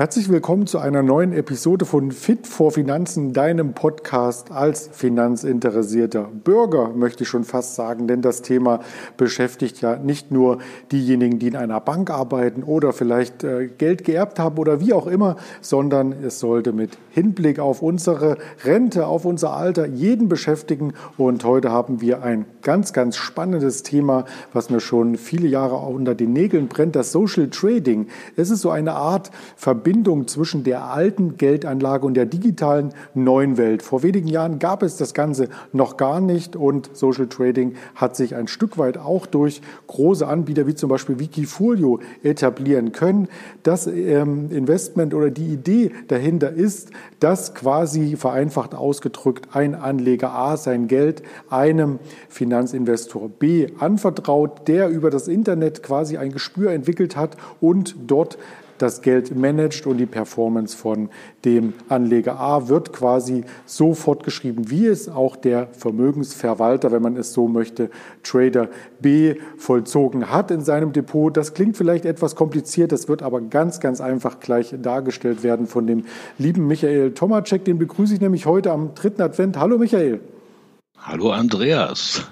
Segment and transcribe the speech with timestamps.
[0.00, 6.88] Herzlich willkommen zu einer neuen Episode von Fit for Finanzen, deinem Podcast als finanzinteressierter Bürger,
[6.94, 8.80] möchte ich schon fast sagen, denn das Thema
[9.18, 10.56] beschäftigt ja nicht nur
[10.90, 15.06] diejenigen, die in einer Bank arbeiten oder vielleicht äh, Geld geerbt haben oder wie auch
[15.06, 20.94] immer, sondern es sollte mit Hinblick auf unsere Rente, auf unser Alter jeden beschäftigen.
[21.16, 26.14] Und heute haben wir ein ganz, ganz spannendes Thema, was mir schon viele Jahre unter
[26.14, 28.06] den Nägeln brennt, das Social Trading.
[28.36, 33.56] Es ist so eine Art Verbindung Verbindung zwischen der alten Geldanlage und der digitalen neuen
[33.56, 33.82] Welt.
[33.82, 38.34] Vor wenigen Jahren gab es das Ganze noch gar nicht und Social Trading hat sich
[38.34, 43.28] ein Stück weit auch durch große Anbieter wie zum Beispiel Wikifolio etablieren können.
[43.62, 46.90] Das ähm, Investment oder die Idee dahinter ist,
[47.20, 55.10] dass quasi vereinfacht ausgedrückt ein Anleger A sein Geld einem Finanzinvestor B anvertraut, der über
[55.10, 58.38] das Internet quasi ein Gespür entwickelt hat und dort
[58.80, 61.08] das Geld managt und die Performance von
[61.44, 67.32] dem Anleger A wird quasi so fortgeschrieben, wie es auch der Vermögensverwalter, wenn man es
[67.32, 67.90] so möchte,
[68.22, 68.68] Trader
[69.00, 71.36] B vollzogen hat in seinem Depot.
[71.36, 75.86] Das klingt vielleicht etwas kompliziert, das wird aber ganz, ganz einfach gleich dargestellt werden von
[75.86, 76.04] dem
[76.38, 77.64] lieben Michael Tomacek.
[77.64, 79.58] Den begrüße ich nämlich heute am dritten Advent.
[79.58, 80.20] Hallo Michael.
[80.98, 82.26] Hallo Andreas.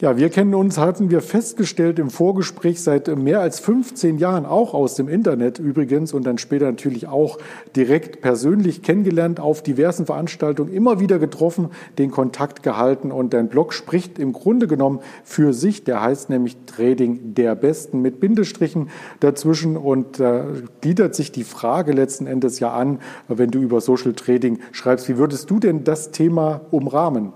[0.00, 4.74] Ja, wir kennen uns, hatten wir festgestellt im Vorgespräch seit mehr als 15 Jahren, auch
[4.74, 7.38] aus dem Internet übrigens und dann später natürlich auch
[7.76, 13.72] direkt persönlich kennengelernt, auf diversen Veranstaltungen immer wieder getroffen, den Kontakt gehalten und dein Blog
[13.72, 15.84] spricht im Grunde genommen für sich.
[15.84, 20.42] Der heißt nämlich Trading der Besten mit Bindestrichen dazwischen und äh,
[20.80, 25.08] gliedert sich die Frage letzten Endes ja an, wenn du über Social Trading schreibst.
[25.08, 27.32] Wie würdest du denn das Thema umrahmen?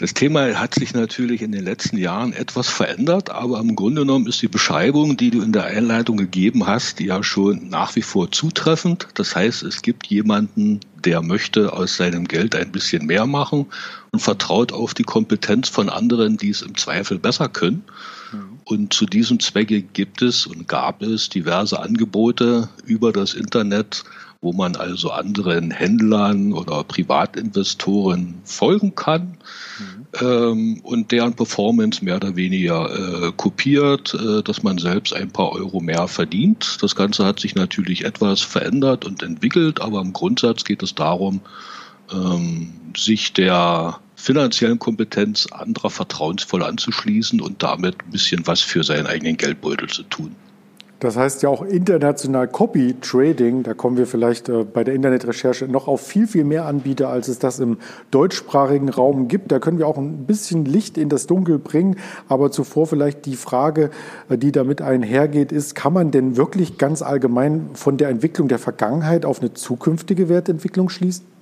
[0.00, 4.28] Das Thema hat sich natürlich in den letzten Jahren etwas verändert, aber im Grunde genommen
[4.28, 8.30] ist die Beschreibung, die du in der Einleitung gegeben hast, ja schon nach wie vor
[8.30, 9.08] zutreffend.
[9.14, 13.66] Das heißt, es gibt jemanden, der möchte aus seinem Geld ein bisschen mehr machen
[14.12, 17.82] und vertraut auf die Kompetenz von anderen, die es im Zweifel besser können.
[18.62, 24.04] Und zu diesem Zwecke gibt es und gab es diverse Angebote über das Internet,
[24.40, 29.36] wo man also anderen Händlern oder Privatinvestoren folgen kann
[29.78, 30.06] mhm.
[30.20, 35.50] ähm, und deren Performance mehr oder weniger äh, kopiert, äh, dass man selbst ein paar
[35.52, 36.78] Euro mehr verdient.
[36.82, 41.40] Das Ganze hat sich natürlich etwas verändert und entwickelt, aber im Grundsatz geht es darum,
[42.12, 49.06] ähm, sich der finanziellen Kompetenz anderer vertrauensvoll anzuschließen und damit ein bisschen was für seinen
[49.06, 50.36] eigenen Geldbeutel zu tun.
[51.00, 53.62] Das heißt ja auch international Copy Trading.
[53.62, 57.28] Da kommen wir vielleicht äh, bei der Internetrecherche noch auf viel, viel mehr Anbieter, als
[57.28, 57.78] es das im
[58.10, 59.52] deutschsprachigen Raum gibt.
[59.52, 61.96] Da können wir auch ein bisschen Licht in das Dunkel bringen.
[62.28, 63.90] Aber zuvor vielleicht die Frage,
[64.28, 68.58] äh, die damit einhergeht, ist, kann man denn wirklich ganz allgemein von der Entwicklung der
[68.58, 71.37] Vergangenheit auf eine zukünftige Wertentwicklung schließen?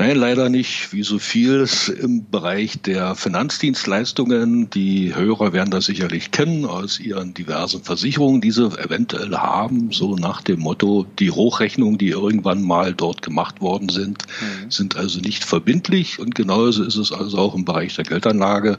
[0.00, 0.92] Nein, leider nicht.
[0.92, 4.70] Wie so vieles im Bereich der Finanzdienstleistungen.
[4.70, 9.90] Die Hörer werden das sicherlich kennen aus ihren diversen Versicherungen, die sie eventuell haben.
[9.90, 14.70] So nach dem Motto, die Hochrechnungen, die irgendwann mal dort gemacht worden sind, mhm.
[14.70, 16.20] sind also nicht verbindlich.
[16.20, 18.78] Und genauso ist es also auch im Bereich der Geldanlage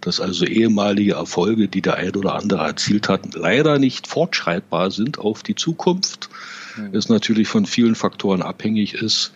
[0.00, 5.18] dass also ehemalige Erfolge, die der ein oder andere erzielt hat, leider nicht fortschreibbar sind
[5.18, 6.28] auf die Zukunft.
[6.76, 6.94] Mhm.
[6.94, 9.32] Es natürlich von vielen Faktoren abhängig ist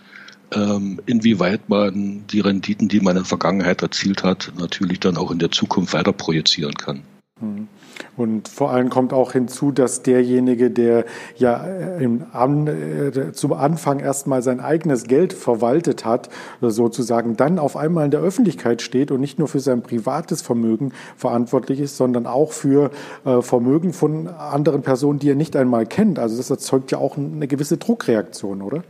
[1.06, 5.38] inwieweit man die Renditen, die man in der Vergangenheit erzielt hat, natürlich dann auch in
[5.38, 7.02] der Zukunft weiter projizieren kann.
[7.40, 7.68] Hm.
[8.16, 11.04] Und vor allem kommt auch hinzu, dass derjenige, der
[11.36, 16.28] ja äh, im An, äh, zum Anfang erstmal sein eigenes Geld verwaltet hat,
[16.60, 20.92] sozusagen dann auf einmal in der Öffentlichkeit steht und nicht nur für sein privates Vermögen
[21.16, 22.90] verantwortlich ist, sondern auch für
[23.24, 26.18] äh, Vermögen von anderen Personen, die er nicht einmal kennt.
[26.18, 28.84] Also das erzeugt ja auch eine gewisse Druckreaktion, oder?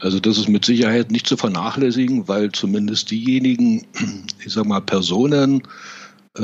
[0.00, 3.86] Also das ist mit Sicherheit nicht zu vernachlässigen, weil zumindest diejenigen,
[4.44, 5.62] ich sag mal, Personen,
[6.38, 6.42] äh,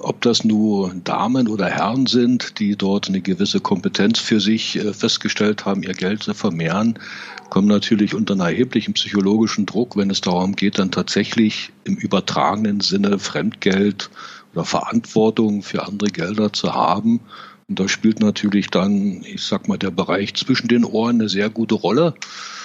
[0.00, 4.92] ob das nur Damen oder Herren sind, die dort eine gewisse Kompetenz für sich äh,
[4.92, 6.98] festgestellt haben, ihr Geld zu vermehren,
[7.48, 12.80] kommen natürlich unter einen erheblichen psychologischen Druck, wenn es darum geht, dann tatsächlich im übertragenen
[12.80, 14.10] Sinne Fremdgeld
[14.52, 17.20] oder Verantwortung für andere Gelder zu haben
[17.66, 21.48] und da spielt natürlich dann, ich sag mal, der Bereich zwischen den Ohren eine sehr
[21.48, 22.14] gute Rolle,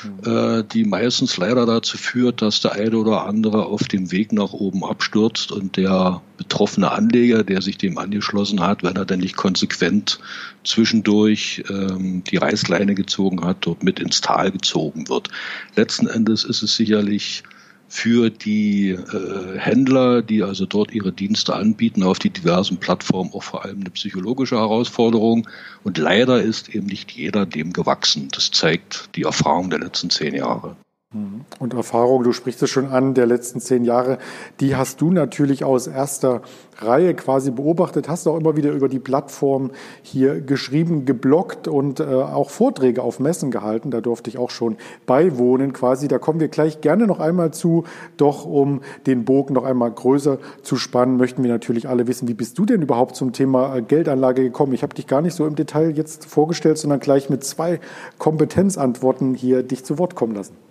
[0.04, 0.30] mhm.
[0.30, 4.52] äh, die meistens leider dazu führt, dass der eine oder andere auf dem Weg nach
[4.52, 9.38] oben abstürzt und der betroffene Anleger, der sich dem angeschlossen hat, wenn er denn nicht
[9.38, 10.20] konsequent
[10.66, 15.30] zwischendurch ähm, die Reißleine gezogen hat, dort mit ins Tal gezogen wird.
[15.78, 17.44] Letzten Endes ist es sicherlich
[17.90, 23.44] für die äh, Händler, die also dort ihre Dienste anbieten auf die diversen Plattformen, auch
[23.44, 25.50] vor allem eine psychologische Herausforderung.
[25.84, 28.30] Und leider ist eben nicht jeder dem gewachsen.
[28.32, 30.78] Das zeigt die Erfahrung der letzten zehn Jahre.
[31.12, 31.42] Mhm.
[31.58, 34.20] Und Erfahrung, du sprichst es schon an, der letzten zehn Jahre,
[34.60, 36.44] die hast du natürlich aus erster
[36.78, 39.72] Reihe quasi beobachtet, hast auch immer wieder über die Plattform
[40.04, 43.90] hier geschrieben, geblockt und äh, auch Vorträge auf Messen gehalten.
[43.90, 44.78] Da durfte ich auch schon
[45.08, 46.08] beiwohnen quasi.
[46.08, 47.86] Da kommen wir gleich gerne noch einmal zu.
[48.18, 52.36] Doch um den Bogen noch einmal größer zu spannen, möchten wir natürlich alle wissen, wie
[52.36, 54.74] bist du denn überhaupt zum Thema äh, Geldanlage gekommen?
[54.74, 57.80] Ich habe dich gar nicht so im Detail jetzt vorgestellt, sondern gleich mit zwei
[58.20, 60.69] Kompetenzantworten hier dich zu Wort kommen lassen.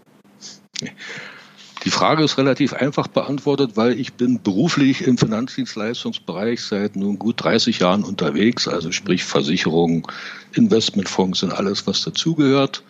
[1.84, 7.42] Die Frage ist relativ einfach beantwortet, weil ich bin beruflich im Finanzdienstleistungsbereich seit nun gut
[7.42, 10.02] 30 Jahren unterwegs, also sprich Versicherungen,
[10.54, 12.82] Investmentfonds und alles, was dazugehört.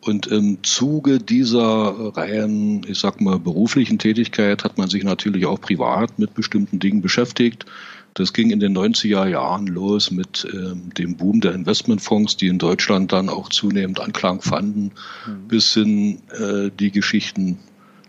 [0.00, 5.60] Und im Zuge dieser rein, ich sag mal, beruflichen Tätigkeit hat man sich natürlich auch
[5.60, 7.64] privat mit bestimmten Dingen beschäftigt.
[8.14, 12.58] Das ging in den 90er Jahren los mit ähm, dem Boom der Investmentfonds, die in
[12.58, 14.92] Deutschland dann auch zunehmend Anklang fanden,
[15.26, 15.48] mhm.
[15.48, 17.58] bis hin äh, die Geschichten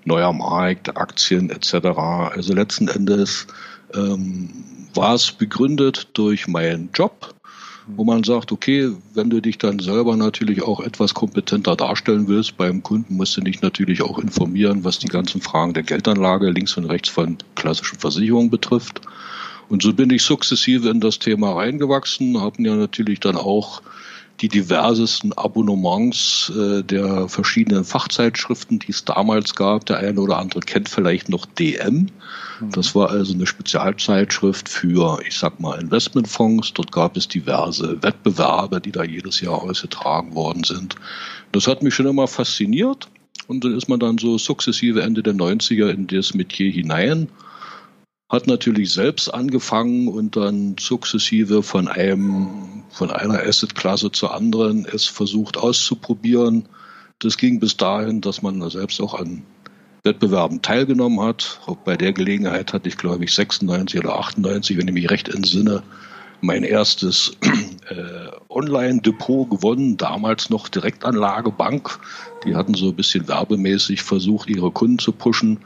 [0.06, 1.74] neuer Markt, Aktien etc.
[1.98, 3.48] Also letzten Endes
[3.96, 4.50] ähm,
[4.94, 7.34] war es begründet durch meinen Job,
[7.88, 12.58] wo man sagt, okay, wenn du dich dann selber natürlich auch etwas kompetenter darstellen willst
[12.58, 16.78] beim Kunden, musst du dich natürlich auch informieren, was die ganzen Fragen der Geldanlage links
[16.78, 19.02] und rechts von klassischen Versicherungen betrifft.
[19.70, 23.82] Und so bin ich sukzessive in das Thema reingewachsen, haben ja natürlich dann auch
[24.42, 29.86] die diversesten Abonnements äh, der verschiedenen Fachzeitschriften, die es damals gab.
[29.86, 32.08] Der eine oder andere kennt vielleicht noch DM.
[32.60, 32.72] Mhm.
[32.72, 36.74] Das war also eine Spezialzeitschrift für, ich sag mal, Investmentfonds.
[36.74, 40.96] Dort gab es diverse Wettbewerbe, die da jedes Jahr ausgetragen worden sind.
[41.54, 43.08] Das hat mich schon immer fasziniert.
[43.48, 47.30] Und dann ist man dann so sukzessive Ende der 90er in das Metier hinein
[48.30, 55.06] hat natürlich selbst angefangen und dann sukzessive von einem, von einer Assetklasse zur anderen es
[55.06, 56.68] versucht auszuprobieren.
[57.20, 59.44] Das ging bis dahin, dass man selbst auch an
[60.04, 61.60] Wettbewerben teilgenommen hat.
[61.66, 65.30] Auch bei der Gelegenheit hatte ich, glaube ich, 96 oder 98, wenn ich mich recht
[65.30, 65.84] entsinne,
[66.42, 67.38] mein erstes
[67.90, 72.00] äh, Online-Depot gewonnen, damals noch Direktanlagebank.
[72.46, 75.60] Die hatten so ein bisschen werbemäßig versucht, ihre Kunden zu pushen.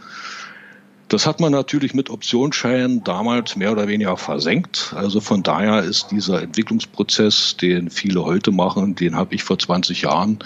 [1.09, 4.93] Das hat man natürlich mit Optionsscheinen damals mehr oder weniger versenkt.
[4.95, 10.03] Also von daher ist dieser Entwicklungsprozess, den viele heute machen, den habe ich vor 20
[10.03, 10.37] Jahren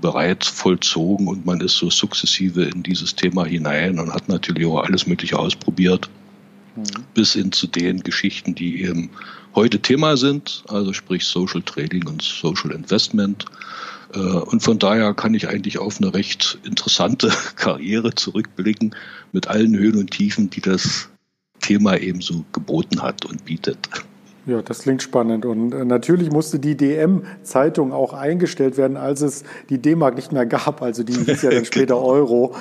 [0.00, 4.84] bereits vollzogen und man ist so sukzessive in dieses Thema hinein und hat natürlich auch
[4.84, 6.08] alles Mögliche ausprobiert,
[6.76, 6.84] mhm.
[7.14, 9.10] bis hin zu den Geschichten, die eben
[9.56, 13.46] heute Thema sind, also sprich Social Trading und Social Investment.
[14.14, 18.94] Äh, und von daher kann ich eigentlich auf eine recht interessante Karriere zurückblicken
[19.32, 21.08] mit allen Höhen und Tiefen, die das
[21.60, 23.88] Thema eben so geboten hat und bietet.
[24.46, 25.46] Ja, das klingt spannend.
[25.46, 30.44] Und äh, natürlich musste die DM-Zeitung auch eingestellt werden, als es die D-Mark nicht mehr
[30.44, 30.82] gab.
[30.82, 32.06] Also die hieß ja dann später genau.
[32.06, 32.54] Euro.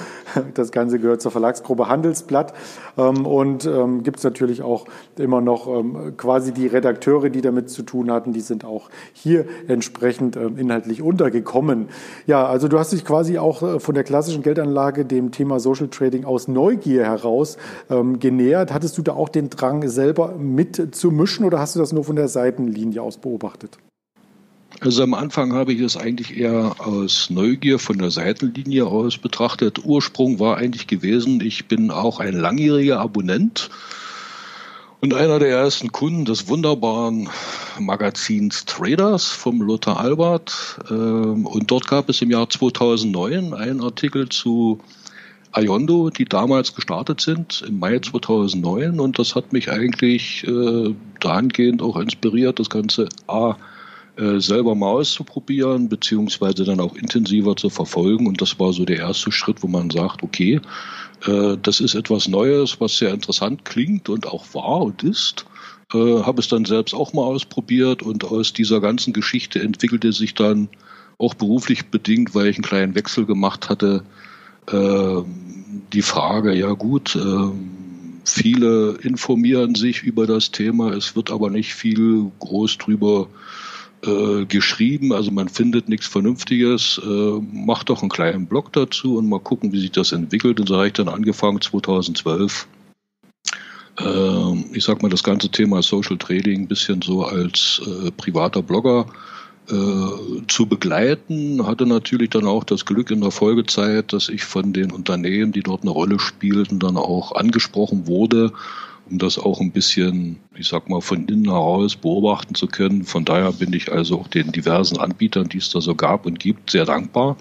[0.54, 2.54] Das Ganze gehört zur Verlagsgruppe Handelsblatt.
[2.98, 4.86] Ähm, und ähm, gibt es natürlich auch
[5.18, 8.32] immer noch ähm, quasi die Redakteure, die damit zu tun hatten.
[8.32, 11.90] Die sind auch hier entsprechend inhaltlich untergekommen.
[12.28, 15.90] Ja, also du hast dich quasi auch äh, von der klassischen Geldanlage dem Thema Social
[15.90, 17.58] Trading aus Neugier heraus
[17.90, 18.74] genähert.
[18.74, 22.16] Hattest du da auch den Drang, selber mitzumischen oder hast hast du das nur von
[22.16, 23.80] der Seitenlinie aus beobachtet?
[24.80, 29.84] Also am Anfang habe ich es eigentlich eher aus Neugier von der Seitenlinie aus betrachtet.
[29.84, 33.72] Ursprung war eigentlich gewesen, ich bin auch ein langjähriger Abonnent
[35.02, 37.28] und einer der ersten Kunden des wunderbaren
[37.80, 40.80] Magazins Traders vom Lothar Albert.
[40.92, 44.80] Ähm, und dort gab es im Jahr 2009 einen Artikel zu
[45.54, 51.82] Ayondo, die damals gestartet sind im Mai 2009 und das hat mich eigentlich äh, dahingehend
[51.82, 53.56] auch inspiriert, das Ganze A,
[54.16, 58.98] äh, selber mal auszuprobieren, beziehungsweise dann auch intensiver zu verfolgen und das war so der
[58.98, 60.60] erste Schritt, wo man sagt, okay,
[61.26, 65.46] äh, das ist etwas Neues, was sehr interessant klingt und auch war und ist.
[65.94, 70.34] Äh, Habe es dann selbst auch mal ausprobiert und aus dieser ganzen Geschichte entwickelte sich
[70.34, 70.70] dann
[71.20, 74.04] auch beruflich bedingt, weil ich einen kleinen Wechsel gemacht hatte,
[74.72, 75.26] ähm,
[75.92, 81.74] die Frage, ja gut, ähm, viele informieren sich über das Thema, es wird aber nicht
[81.74, 83.28] viel groß drüber
[84.06, 89.28] äh, geschrieben, also man findet nichts Vernünftiges, äh, macht doch einen kleinen Blog dazu und
[89.28, 90.60] mal gucken, wie sich das entwickelt.
[90.60, 92.68] Und so habe ich dann angefangen 2012.
[94.00, 98.62] Äh, ich sag mal, das ganze Thema Social Trading ein bisschen so als äh, privater
[98.62, 99.23] Blogger äh,
[99.68, 101.66] zu begleiten.
[101.66, 105.62] Hatte natürlich dann auch das Glück in der Folgezeit, dass ich von den Unternehmen, die
[105.62, 108.52] dort eine Rolle spielten, dann auch angesprochen wurde,
[109.10, 113.06] um das auch ein bisschen, ich sag mal, von innen heraus beobachten zu können.
[113.06, 116.40] Von daher bin ich also auch den diversen Anbietern, die es da so gab und
[116.40, 117.38] gibt, sehr dankbar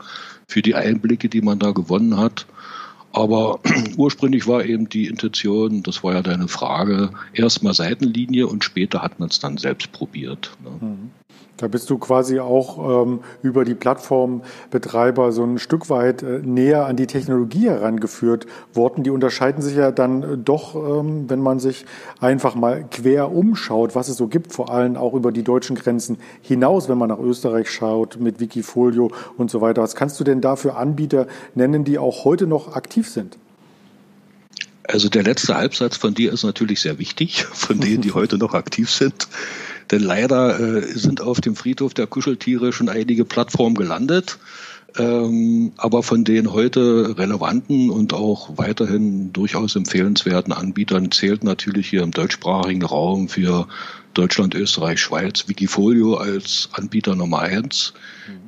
[0.46, 2.46] für die Einblicke, die man da gewonnen hat.
[3.12, 3.60] Aber
[3.96, 9.20] ursprünglich war eben die Intention, das war ja deine Frage, erstmal Seitenlinie und später hat
[9.20, 10.52] man es dann selbst probiert.
[10.62, 10.70] Ne?
[10.80, 11.10] Mhm.
[11.62, 16.86] Da bist du quasi auch ähm, über die Plattformbetreiber so ein Stück weit äh, näher
[16.86, 19.04] an die Technologie herangeführt worden.
[19.04, 21.84] Die unterscheiden sich ja dann äh, doch, ähm, wenn man sich
[22.20, 26.18] einfach mal quer umschaut, was es so gibt, vor allem auch über die deutschen Grenzen
[26.40, 29.82] hinaus, wenn man nach Österreich schaut mit Wikifolio und so weiter.
[29.82, 33.38] Was kannst du denn da für Anbieter nennen, die auch heute noch aktiv sind?
[34.88, 38.54] Also der letzte Halbsatz von dir ist natürlich sehr wichtig, von denen, die heute noch
[38.54, 39.28] aktiv sind.
[39.92, 44.38] Denn leider äh, sind auf dem Friedhof der Kuscheltiere schon einige Plattformen gelandet.
[44.98, 52.02] Ähm, aber von den heute relevanten und auch weiterhin durchaus empfehlenswerten Anbietern zählt natürlich hier
[52.02, 53.68] im deutschsprachigen Raum für
[54.12, 57.94] Deutschland, Österreich, Schweiz Wikifolio als Anbieter Nummer eins,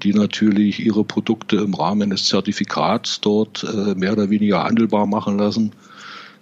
[0.02, 5.38] die natürlich ihre Produkte im Rahmen des Zertifikats dort äh, mehr oder weniger handelbar machen
[5.38, 5.72] lassen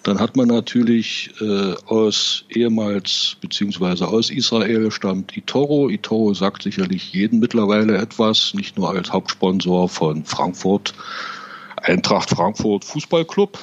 [0.02, 5.88] dann hat man natürlich äh, aus ehemals beziehungsweise aus Israel stammt Itoro.
[5.88, 10.94] Itoro sagt sicherlich jeden mittlerweile etwas, nicht nur als Hauptsponsor von Frankfurt,
[11.76, 13.58] Eintracht Frankfurt Fußballclub.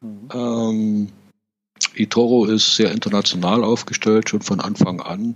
[0.00, 0.28] Mhm.
[0.32, 1.08] Ähm,
[1.94, 5.34] Itoro ist sehr international aufgestellt, schon von Anfang an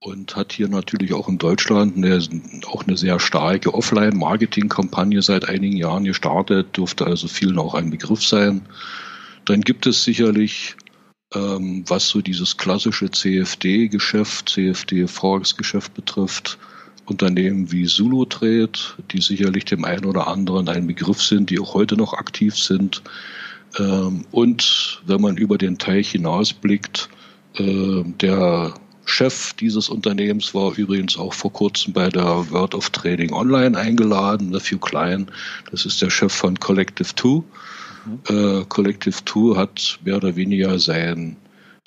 [0.00, 2.20] und hat hier natürlich auch in Deutschland eine,
[2.66, 8.22] auch eine sehr starke Offline-Marketing-Kampagne seit einigen Jahren gestartet, dürfte also vielen auch ein Begriff
[8.22, 8.62] sein.
[9.44, 10.76] Dann gibt es sicherlich,
[11.34, 16.58] ähm, was so dieses klassische CFD-Geschäft, CFD-Forex-Geschäft betrifft,
[17.06, 18.72] Unternehmen wie Zulu Trade,
[19.10, 23.02] die sicherlich dem einen oder anderen ein Begriff sind, die auch heute noch aktiv sind.
[23.78, 27.10] Ähm, und wenn man über den Teich hinausblickt,
[27.56, 28.74] äh, der
[29.06, 34.50] Chef dieses Unternehmens war übrigens auch vor kurzem bei der World of Trading Online eingeladen,
[34.50, 35.26] Matthew Klein.
[35.70, 37.42] Das ist der Chef von Collective 2.
[38.28, 41.36] Äh, Collective Tour hat mehr oder weniger sein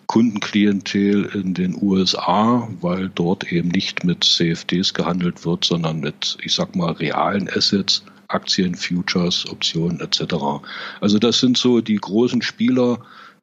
[0.08, 6.54] Kundenklientel in den USA, weil dort eben nicht mit CFDs gehandelt wird, sondern mit, ich
[6.54, 10.36] sag mal, realen Assets, Aktien, Futures, Optionen etc.
[11.02, 13.00] Also das sind so die großen Spieler,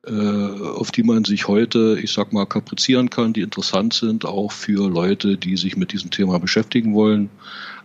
[0.06, 4.52] äh, auf die man sich heute, ich sag mal, kaprizieren kann, die interessant sind, auch
[4.52, 7.30] für Leute, die sich mit diesem Thema beschäftigen wollen.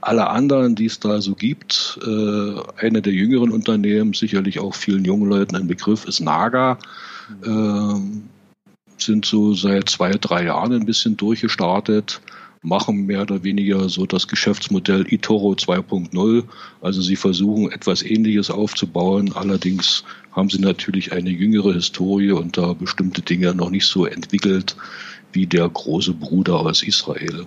[0.01, 5.05] Alle anderen, die es da so gibt, äh, eine der jüngeren Unternehmen, sicherlich auch vielen
[5.05, 6.77] jungen Leuten ein Begriff, ist Naga.
[7.43, 7.99] Äh,
[8.97, 12.21] sind so seit zwei, drei Jahren ein bisschen durchgestartet
[12.61, 16.43] machen mehr oder weniger so das Geschäftsmodell eToro 2.0.
[16.81, 19.31] Also sie versuchen etwas Ähnliches aufzubauen.
[19.33, 20.03] Allerdings
[20.33, 24.75] haben sie natürlich eine jüngere Historie und da bestimmte Dinge noch nicht so entwickelt
[25.31, 27.45] wie der große Bruder aus Israel.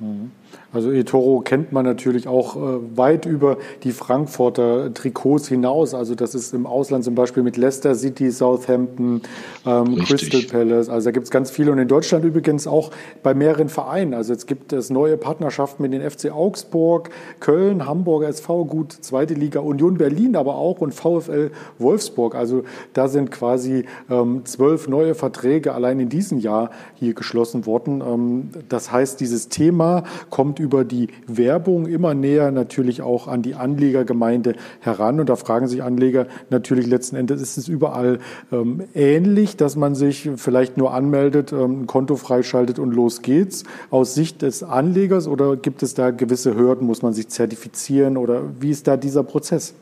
[0.00, 0.30] Mhm.
[0.74, 5.94] Also eToro kennt man natürlich auch äh, weit über die Frankfurter Trikots hinaus.
[5.94, 9.22] Also das ist im Ausland zum Beispiel mit Leicester City, Southampton,
[9.64, 10.88] ähm, Crystal Palace.
[10.88, 11.70] Also da gibt es ganz viele.
[11.70, 12.90] Und in Deutschland übrigens auch
[13.22, 14.14] bei mehreren Vereinen.
[14.14, 19.34] Also jetzt gibt es neue Partnerschaften mit den FC Augsburg, Köln, Hamburger SV, gut, zweite
[19.34, 22.34] Liga, Union Berlin aber auch und VfL Wolfsburg.
[22.34, 28.00] Also da sind quasi ähm, zwölf neue Verträge allein in diesem Jahr hier geschlossen worden.
[28.00, 33.54] Ähm, das heißt, dieses Thema kommt über die Werbung immer näher natürlich auch an die
[33.54, 35.20] Anlegergemeinde heran.
[35.20, 38.18] Und da fragen sich Anleger natürlich letzten Endes, ist es überall
[38.50, 43.64] ähm, ähnlich, dass man sich vielleicht nur anmeldet, ähm, ein Konto freischaltet und los geht's.
[43.90, 46.86] Aus Sicht des Anlegers oder gibt es da gewisse Hürden?
[46.86, 49.74] Muss man sich zertifizieren oder wie ist da dieser Prozess?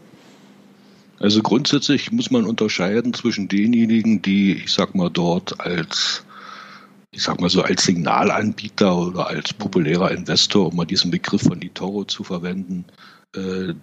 [1.20, 6.24] Also grundsätzlich muss man unterscheiden zwischen denjenigen, die, ich sag mal, dort als
[7.12, 11.60] ich sag mal so als Signalanbieter oder als populärer Investor, um mal diesen Begriff von
[11.60, 12.86] eToro zu verwenden,
[13.36, 13.74] äh,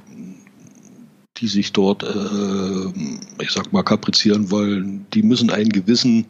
[1.38, 6.25] die sich dort, äh, ich sag mal, kaprizieren wollen, die müssen einen gewissen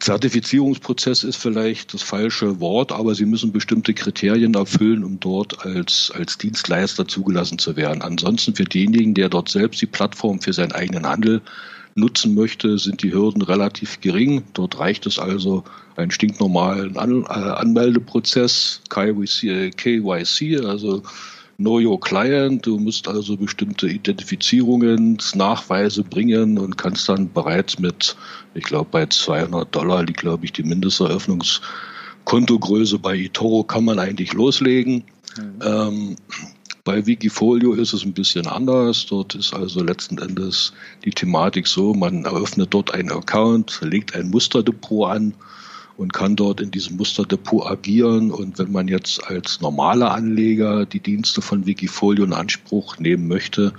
[0.00, 6.12] Zertifizierungsprozess ist vielleicht das falsche Wort, aber sie müssen bestimmte Kriterien erfüllen, um dort als,
[6.14, 8.02] als Dienstleister zugelassen zu werden.
[8.02, 11.40] Ansonsten für denjenigen, der dort selbst die Plattform für seinen eigenen Handel
[11.94, 14.42] nutzen möchte, sind die Hürden relativ gering.
[14.54, 15.62] Dort reicht es also,
[15.96, 21.02] einen stinknormalen An äh, Anmeldeprozess, KYC, KYC, also
[21.56, 22.66] Know Your Client.
[22.66, 28.16] Du musst also bestimmte Identifizierungsnachweise bringen und kannst dann bereits mit,
[28.54, 31.62] ich glaube, bei 200 Dollar liegt, glaube ich, die Mindesteröffnungs
[32.24, 35.04] Kontogröße bei eToro kann man eigentlich loslegen.
[35.36, 35.58] Mhm.
[35.62, 36.16] Ähm,
[36.84, 39.06] bei Wikifolio ist es ein bisschen anders.
[39.06, 40.74] Dort ist also letzten Endes
[41.04, 45.34] die Thematik so, man eröffnet dort einen Account, legt ein Musterdepot an
[45.96, 48.30] und kann dort in diesem Musterdepot agieren.
[48.30, 53.72] Und wenn man jetzt als normaler Anleger die Dienste von Wikifolio in Anspruch nehmen möchte,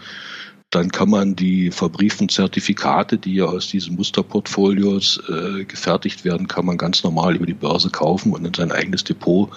[0.71, 6.65] dann kann man die verbrieften Zertifikate, die ja aus diesen Musterportfolios äh, gefertigt werden, kann
[6.65, 9.51] man ganz normal über die Börse kaufen und in sein eigenes Depot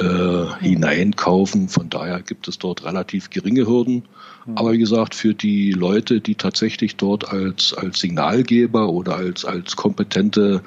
[0.00, 1.68] äh, hineinkaufen.
[1.68, 4.04] Von daher gibt es dort relativ geringe Hürden.
[4.46, 4.56] Mhm.
[4.56, 9.76] Aber wie gesagt, für die Leute, die tatsächlich dort als, als Signalgeber oder als, als
[9.76, 10.62] kompetente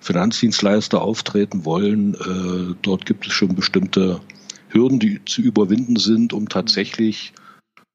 [0.00, 4.20] Finanzdienstleister auftreten wollen, äh, dort gibt es schon bestimmte
[4.68, 7.32] Hürden, die zu überwinden sind, um tatsächlich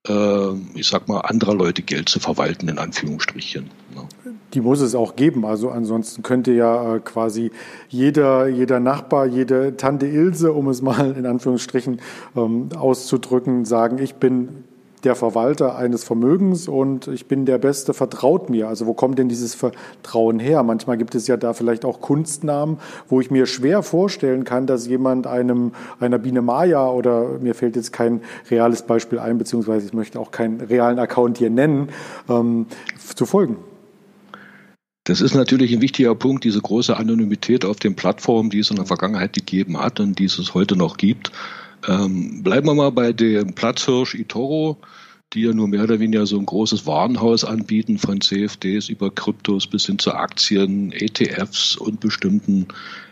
[0.09, 3.69] ich sag mal, anderer Leute Geld zu verwalten, in Anführungsstrichen.
[3.95, 4.33] Ne?
[4.53, 5.45] Die muss es auch geben.
[5.45, 7.51] Also ansonsten könnte ja äh, quasi
[7.89, 11.99] jeder, jeder Nachbar, jede Tante Ilse, um es mal in Anführungsstrichen
[12.35, 14.63] ähm, auszudrücken, sagen, ich bin
[15.03, 18.67] der Verwalter eines Vermögens und ich bin der Beste, vertraut mir.
[18.67, 20.63] Also wo kommt denn dieses Vertrauen her?
[20.63, 22.77] Manchmal gibt es ja da vielleicht auch Kunstnamen,
[23.07, 27.75] wo ich mir schwer vorstellen kann, dass jemand einem, einer Biene Maya oder mir fällt
[27.75, 31.89] jetzt kein reales Beispiel ein, beziehungsweise ich möchte auch keinen realen Account hier nennen,
[32.27, 32.65] ähm,
[33.15, 33.57] zu folgen.
[35.03, 38.75] Das ist natürlich ein wichtiger Punkt, diese große Anonymität auf den Plattformen, die es in
[38.75, 41.31] der Vergangenheit gegeben hat und die es heute noch gibt.
[41.87, 44.77] Ähm, bleiben wir mal bei dem Platzhirsch Itoro,
[45.33, 49.67] die ja nur mehr oder weniger so ein großes Warenhaus anbieten, von CFDs über Kryptos
[49.67, 52.67] bis hin zu Aktien, ETFs und bestimmten,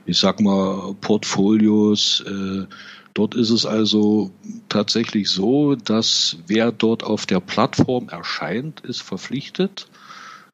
[0.05, 2.24] ich sag mal, Portfolios.
[2.25, 2.65] Äh,
[3.13, 4.31] dort ist es also
[4.69, 9.88] tatsächlich so, dass wer dort auf der Plattform erscheint, ist verpflichtet,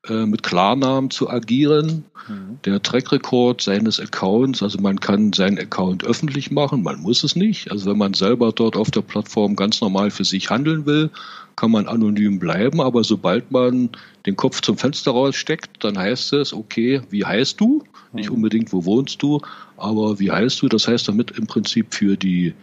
[0.08, 2.06] äh, mit Klarnamen zu agieren.
[2.28, 2.60] Mhm.
[2.66, 7.36] Der Track Record seines Accounts, also man kann seinen Account öffentlich machen, man muss es
[7.36, 7.72] nicht.
[7.72, 11.12] Also wenn man selber dort auf der Plattform ganz normal für sich handeln will,
[11.56, 13.90] kann man anonym bleiben, aber sobald man
[14.26, 17.84] den Kopf zum Fenster raussteckt, dann heißt es, okay, wie heißt du?
[18.14, 18.38] Nicht mhm.
[18.38, 19.42] unbedingt, wo wohnst du,
[19.78, 20.68] aber wie heißt du?
[20.68, 22.54] Das heißt damit im Prinzip für die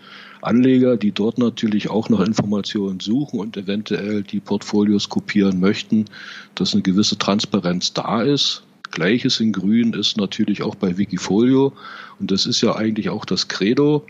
[0.43, 6.07] Anleger, die dort natürlich auch noch Informationen suchen und eventuell die Portfolios kopieren möchten,
[6.55, 8.63] dass eine gewisse Transparenz da ist.
[8.91, 11.73] Gleiches in Grün ist natürlich auch bei Wikifolio
[12.21, 14.07] und das ist ja eigentlich auch das Credo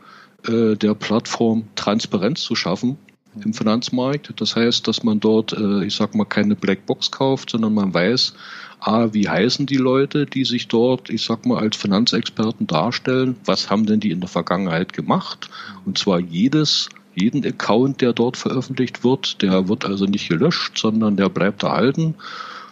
[0.47, 2.97] äh, der Plattform, Transparenz zu schaffen
[3.45, 4.33] im Finanzmarkt.
[4.37, 8.35] Das heißt, dass man dort, äh, ich sag mal, keine Blackbox kauft, sondern man weiß,
[8.81, 13.37] A, wie heißen die Leute, die sich dort, ich sag mal, als Finanzexperten darstellen?
[13.45, 15.51] Was haben denn die in der Vergangenheit gemacht?
[15.85, 21.17] Und zwar jedes, jeden Account, der dort veröffentlicht wird, der wird also nicht gelöscht, sondern
[21.17, 22.15] der bleibt erhalten.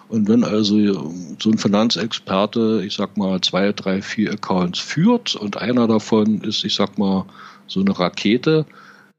[0.08, 5.56] Und wenn also so ein Finanzexperte, ich sag mal, zwei, drei, vier Accounts führt und
[5.56, 7.26] einer davon ist, ich sag mal,
[7.66, 8.66] so eine Rakete,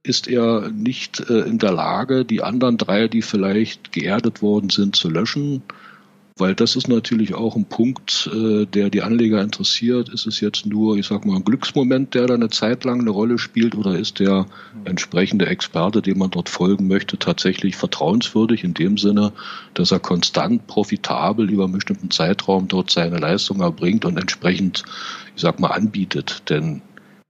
[0.03, 4.95] ist er nicht äh, in der Lage, die anderen drei, die vielleicht geerdet worden sind,
[4.95, 5.63] zu löschen
[6.37, 10.09] weil das ist natürlich auch ein Punkt, äh, der die Anleger interessiert.
[10.09, 13.09] Ist es jetzt nur, ich sag mal, ein Glücksmoment, der da eine Zeit lang eine
[13.09, 14.45] Rolle spielt, oder ist der
[14.85, 19.33] entsprechende Experte, dem man dort folgen möchte, tatsächlich vertrauenswürdig in dem Sinne,
[19.73, 24.83] dass er konstant profitabel über einen bestimmten Zeitraum dort seine Leistung erbringt und entsprechend,
[25.35, 26.43] ich sag mal, anbietet.
[26.49, 26.81] Denn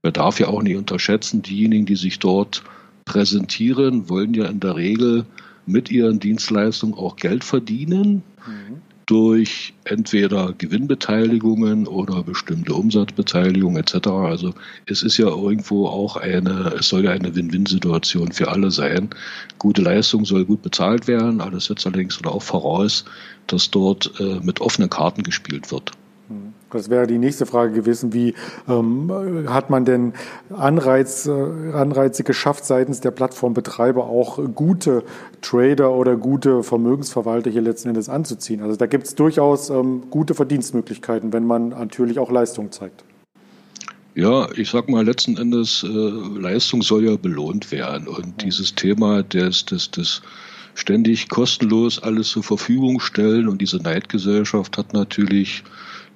[0.03, 2.63] man darf ja auch nicht unterschätzen, diejenigen, die sich dort
[3.05, 5.25] präsentieren, wollen ja in der Regel
[5.65, 8.23] mit ihren Dienstleistungen auch Geld verdienen.
[8.45, 14.07] Mhm durch entweder Gewinnbeteiligungen oder bestimmte Umsatzbeteiligungen etc.
[14.07, 14.53] Also
[14.85, 19.09] es ist ja irgendwo auch eine, es soll ja eine Win-Win-Situation für alle sein.
[19.59, 23.05] Gute Leistung soll gut bezahlt werden, alles setzt allerdings auch voraus,
[23.47, 25.91] dass dort äh, mit offenen Karten gespielt wird.
[26.71, 28.13] Das wäre die nächste Frage gewesen.
[28.13, 28.33] Wie
[28.67, 30.13] ähm, hat man denn
[30.49, 35.03] Anreiz, äh, Anreize geschafft, seitens der Plattformbetreiber auch gute
[35.41, 38.61] Trader oder gute Vermögensverwalter hier letzten Endes anzuziehen?
[38.61, 43.03] Also da gibt es durchaus ähm, gute Verdienstmöglichkeiten, wenn man natürlich auch Leistung zeigt.
[44.15, 48.07] Ja, ich sag mal, letzten Endes, äh, Leistung soll ja belohnt werden.
[48.07, 50.23] Und dieses Thema des, des, des
[50.73, 55.63] ständig kostenlos alles zur Verfügung stellen und diese Neidgesellschaft hat natürlich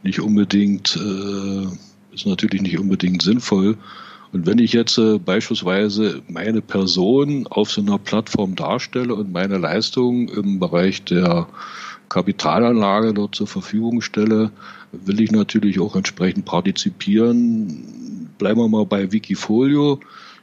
[0.04, 3.78] nicht unbedingt, äh, ist natürlich nicht unbedingt sinnvoll.
[4.34, 9.58] Und wenn ich jetzt äh, beispielsweise meine Person auf so einer Plattform darstelle und meine
[9.58, 11.48] Leistung im Bereich der
[12.10, 14.52] Kapitalanlage dort zur Verfügung stelle,
[14.92, 18.30] will ich natürlich auch entsprechend partizipieren.
[18.38, 20.00] Bleiben wir mal bei Wikifolio.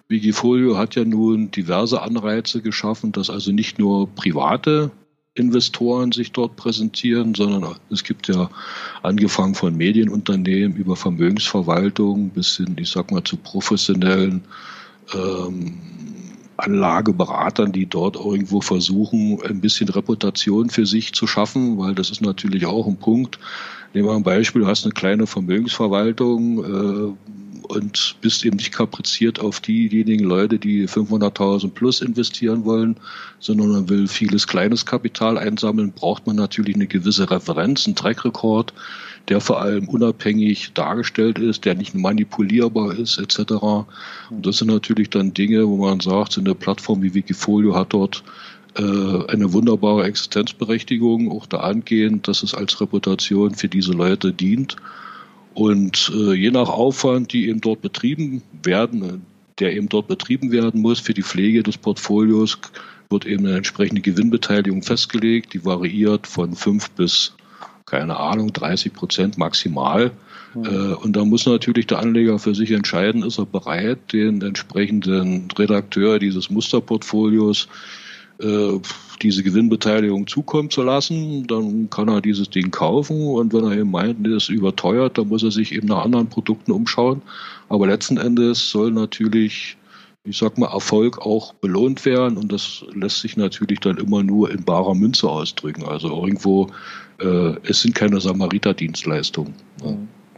[0.09, 4.91] Wikifolio hat ja nun diverse Anreize geschaffen, dass also nicht nur private
[5.39, 8.51] Investoren sich dort präsentieren, sondern es gibt ja
[9.03, 14.43] angefangen von Medienunternehmen über Vermögensverwaltung bis hin, ich sag mal, zu professionellen
[15.15, 15.75] ähm,
[16.59, 22.21] Anlageberatern, die dort irgendwo versuchen, ein bisschen Reputation für sich zu schaffen, weil das ist
[22.21, 23.39] natürlich auch ein Punkt.
[23.95, 29.41] Nehmen wir ein Beispiel, du hast eine kleine Vermögensverwaltung, äh, und bist eben nicht kapriziert
[29.41, 32.97] auf diejenigen Leute, die 500.000 plus investieren wollen,
[33.41, 38.25] sondern man will vieles kleines Kapital einsammeln, braucht man natürlich eine gewisse Referenz, einen Track
[38.25, 38.73] Record,
[39.29, 43.53] der vor allem unabhängig dargestellt ist, der nicht manipulierbar ist, etc.
[44.31, 47.93] Und das sind natürlich dann Dinge, wo man sagt, so eine Plattform wie Wikifolio hat
[47.93, 48.23] dort
[48.77, 54.77] äh, eine wunderbare Existenzberechtigung, auch da angehend, dass es als Reputation für diese Leute dient.
[55.55, 59.19] Und äh, je nach Aufwand, die eben dort betrieben werden, äh,
[59.59, 62.59] der eben dort betrieben werden muss für die Pflege des Portfolios,
[63.11, 65.55] wird eben eine entsprechende Gewinnbeteiligung festgelegt.
[65.55, 67.35] Die variiert von fünf bis,
[67.87, 70.13] keine Ahnung, 30 Prozent maximal.
[70.55, 70.65] Mhm.
[70.65, 75.49] Äh, und da muss natürlich der Anleger für sich entscheiden, ist er bereit, den entsprechenden
[75.59, 77.69] Redakteur dieses Musterportfolios
[78.41, 78.79] äh,
[79.23, 83.91] diese Gewinnbeteiligung zukommen zu lassen, dann kann er dieses Ding kaufen und wenn er eben
[83.91, 87.23] meint, das ist überteuert, dann muss er sich eben nach anderen Produkten umschauen.
[87.69, 89.77] Aber letzten Endes soll natürlich,
[90.25, 94.51] ich sag mal, Erfolg auch belohnt werden und das lässt sich natürlich dann immer nur
[94.51, 95.85] in barer Münze ausdrücken.
[95.85, 96.69] Also irgendwo,
[97.21, 99.55] äh, es sind keine Samariterdienstleistungen.
[99.85, 99.97] Ja.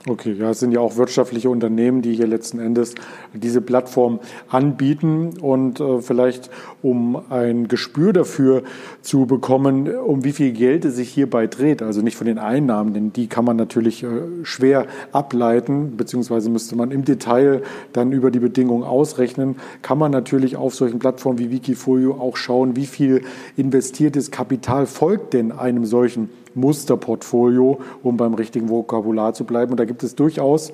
[0.09, 2.95] Okay, ja, es sind ja auch wirtschaftliche Unternehmen, die hier letzten Endes
[3.35, 5.35] diese Plattform anbieten.
[5.43, 6.49] Und äh, vielleicht
[6.81, 8.63] um ein Gespür dafür
[9.03, 12.95] zu bekommen, um wie viel Geld es sich hierbei dreht, also nicht von den Einnahmen,
[12.95, 14.09] denn die kann man natürlich äh,
[14.43, 17.61] schwer ableiten, beziehungsweise müsste man im Detail
[17.93, 22.75] dann über die Bedingungen ausrechnen, kann man natürlich auf solchen Plattformen wie Wikifolio auch schauen,
[22.75, 23.21] wie viel
[23.59, 29.73] investiertes Kapital folgt denn einem solchen Musterportfolio, um beim richtigen Vokabular zu bleiben.
[29.73, 30.73] Und da gibt es durchaus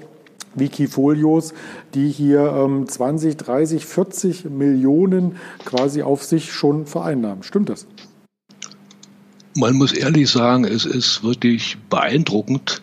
[0.55, 1.55] Wikifolios,
[1.95, 7.43] die hier ähm, 20, 30, 40 Millionen quasi auf sich schon vereinnahmen.
[7.43, 7.87] Stimmt das?
[9.55, 12.83] Man muss ehrlich sagen, es ist wirklich beeindruckend,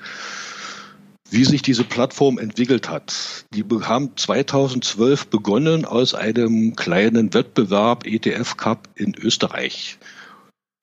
[1.29, 3.45] wie sich diese Plattform entwickelt hat.
[3.53, 9.97] Die haben 2012 begonnen aus einem kleinen Wettbewerb ETF Cup in Österreich.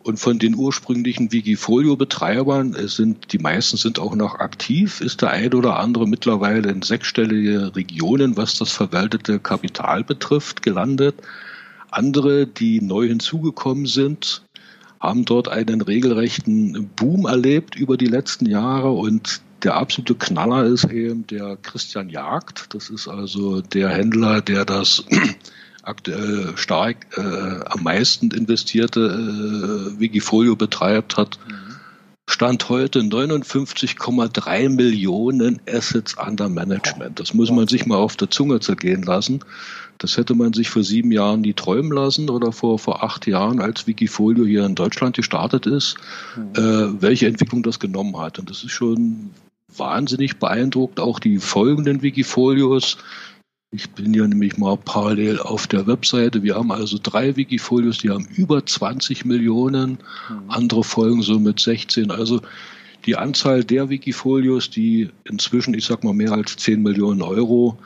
[0.02, 5.30] Und von den ursprünglichen Wikifolio-Betreibern, es sind, die meisten sind auch noch aktiv, ist der
[5.30, 11.16] ein oder andere mittlerweile in sechsstellige Regionen, was das verwaltete Kapital betrifft, gelandet.
[11.90, 14.42] Andere, die neu hinzugekommen sind,
[15.00, 20.84] haben dort einen regelrechten Boom erlebt über die letzten Jahre und der absolute Knaller ist
[20.84, 22.74] eben der Christian Jagd.
[22.74, 25.04] Das ist also der Händler, der das
[25.82, 31.70] aktuell stark äh, am meisten investierte äh, Wikifolio betreibt, hat mhm.
[32.30, 37.18] Stand heute 59,3 Millionen Assets under Management.
[37.18, 39.40] Das muss man sich mal auf der Zunge zergehen lassen.
[39.98, 43.60] Das hätte man sich vor sieben Jahren nie träumen lassen oder vor, vor acht Jahren,
[43.60, 45.96] als Wikifolio hier in Deutschland gestartet ist,
[46.36, 46.52] mhm.
[46.54, 48.38] äh, welche Entwicklung das genommen hat.
[48.38, 49.30] Und das ist schon
[49.76, 51.00] wahnsinnig beeindruckt.
[51.00, 52.96] Auch die folgenden Wikifolios,
[53.72, 56.42] ich bin ja nämlich mal parallel auf der Webseite.
[56.42, 59.98] Wir haben also drei Wikifolios, die haben über 20 Millionen.
[60.28, 60.42] Mhm.
[60.48, 62.10] Andere folgen so mit 16.
[62.10, 62.40] Also
[63.06, 67.78] die Anzahl der Wikifolios, die inzwischen, ich sag mal, mehr als 10 Millionen Euro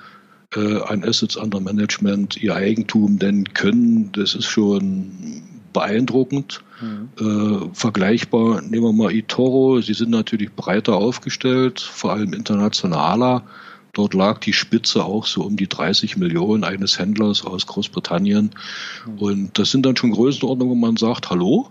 [0.56, 5.42] äh, an Assets under Management ihr Eigentum nennen können, das ist schon
[5.74, 6.62] beeindruckend.
[6.80, 7.08] Mhm.
[7.20, 13.42] Äh, vergleichbar, nehmen wir mal eToro, sie sind natürlich breiter aufgestellt, vor allem internationaler.
[13.94, 18.50] Dort lag die Spitze auch so um die 30 Millionen eines Händlers aus Großbritannien.
[19.06, 19.18] Mhm.
[19.18, 21.70] Und das sind dann schon Größenordnungen, wo man sagt, hallo,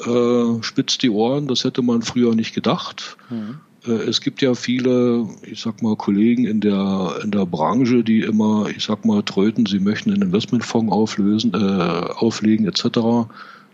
[0.00, 3.16] äh, spitzt die Ohren, das hätte man früher nicht gedacht.
[3.30, 3.60] Mhm.
[3.86, 8.68] Es gibt ja viele, ich sag mal, Kollegen in der, in der Branche, die immer,
[8.68, 13.28] ich sag mal, tröten, sie möchten einen Investmentfonds auflösen, äh, auflegen etc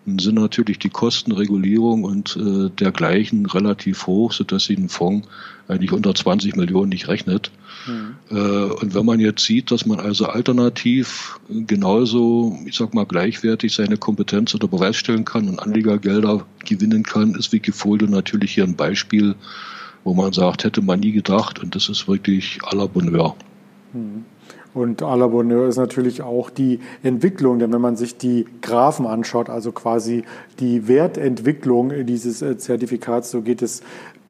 [0.07, 5.27] sind natürlich die Kostenregulierung und äh, dergleichen relativ hoch, sodass sich ein Fonds
[5.67, 7.51] eigentlich unter 20 Millionen nicht rechnet.
[7.87, 8.17] Mhm.
[8.31, 13.97] Und wenn man jetzt sieht, dass man also alternativ genauso, ich sag mal, gleichwertig seine
[13.97, 19.35] Kompetenz unter Beweis stellen kann und Anlegergelder gewinnen kann, ist Wikifolio natürlich hier ein Beispiel,
[20.05, 23.35] wo man sagt, hätte man nie gedacht und das ist wirklich à la Bonheur.
[23.93, 24.25] Mhm.
[24.75, 29.07] Und à la Bonheur ist natürlich auch die Entwicklung, denn wenn man sich die Graphen
[29.07, 30.25] anschaut, also quasi
[30.59, 33.83] die Wertentwicklung dieses äh, Zertifikats, so geht es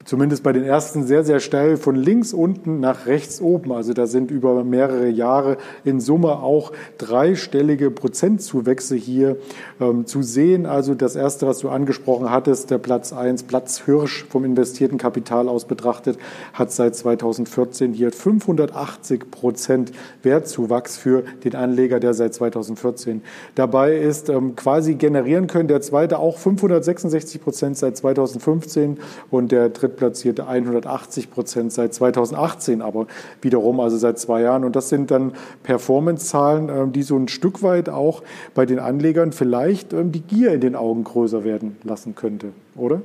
[0.04, 3.72] zumindest bei den ersten sehr, sehr steil von links unten nach rechts oben.
[3.72, 9.36] Also da sind über mehrere Jahre in Summe auch dreistellige Prozentzuwächse hier
[9.80, 10.66] ähm, zu sehen.
[10.66, 15.48] Also das erste, was du angesprochen hattest, der Platz eins, Platz Hirsch vom investierten Kapital
[15.48, 16.18] aus betrachtet,
[16.52, 23.22] hat seit 2014 hier 580 Prozent Wertzuwachs für den Anleger, der seit 2014
[23.54, 25.68] dabei ist, ähm, quasi generieren können.
[25.68, 28.98] Der zweite auch 566 Prozent seit 2015
[29.30, 33.06] und der drittplatzierte 180 Prozent seit 2018, aber
[33.40, 34.64] wiederum also seit zwei Jahren.
[34.64, 38.22] Und das sind dann Performance-Zahlen, ähm, die so ein Stück weit auch
[38.54, 43.02] bei den Anlegern vielleicht ähm, die Gier in den Augen größer werden lassen könnte, oder?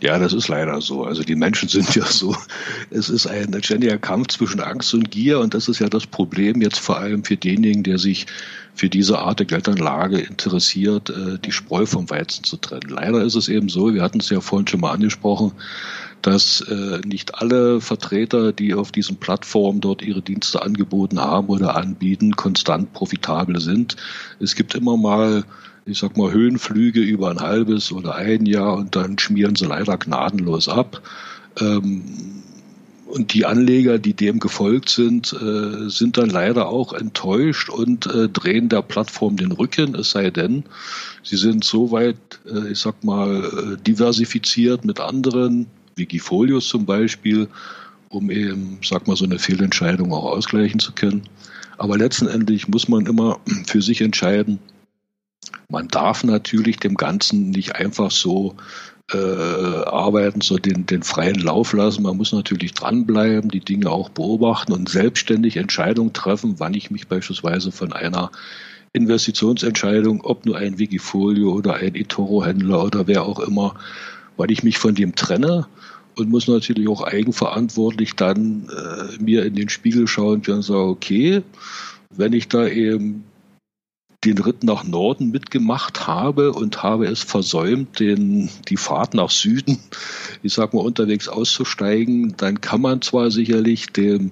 [0.00, 1.04] Ja, das ist leider so.
[1.04, 2.34] Also die Menschen sind ja so.
[2.90, 6.60] Es ist ein ständiger Kampf zwischen Angst und Gier und das ist ja das Problem
[6.60, 8.26] jetzt vor allem für denjenigen, der sich
[8.74, 12.88] für diese Art der Geldanlage interessiert, äh, die Spreu vom Weizen zu trennen.
[12.88, 15.52] Leider ist es eben so, wir hatten es ja vorhin schon mal angesprochen,
[16.22, 21.76] dass äh, nicht alle Vertreter, die auf diesen Plattformen dort ihre Dienste angeboten haben oder
[21.76, 23.96] anbieten, konstant profitabel sind.
[24.40, 25.44] Es gibt immer mal
[25.84, 29.98] ich sag mal, Höhenflüge über ein halbes oder ein Jahr und dann schmieren sie leider
[29.98, 31.02] gnadenlos ab.
[31.60, 32.04] Ähm,
[33.12, 38.30] und die Anleger, die dem gefolgt sind, äh, sind dann leider auch enttäuscht und äh,
[38.30, 40.64] drehen der Plattform den Rücken, es sei denn,
[41.22, 47.48] sie sind soweit, äh, ich sag mal, diversifiziert mit anderen, Wikifolios zum Beispiel,
[48.08, 51.24] um eben, sag mal, so eine Fehlentscheidung auch ausgleichen zu können.
[51.76, 54.58] Aber letztendlich muss man immer für sich entscheiden,
[55.68, 58.56] man darf natürlich dem Ganzen nicht einfach so
[59.14, 62.02] äh, arbeiten, so den, den freien Lauf lassen.
[62.02, 67.08] Man muss natürlich dranbleiben, die Dinge auch beobachten und selbstständig Entscheidungen treffen, wann ich mich
[67.08, 68.30] beispielsweise von einer
[68.92, 73.74] Investitionsentscheidung, ob nur ein Wikifolio oder ein eToro-Händler oder wer auch immer,
[74.36, 75.66] weil ich mich von dem trenne
[76.16, 81.42] und muss natürlich auch eigenverantwortlich dann äh, mir in den Spiegel schauen und sagen, okay,
[82.10, 83.24] wenn ich da eben
[84.24, 89.78] den Ritt nach Norden mitgemacht habe und habe es versäumt, den, die Fahrt nach Süden,
[90.42, 94.30] ich sag mal, unterwegs auszusteigen, dann kann man zwar sicherlich dem,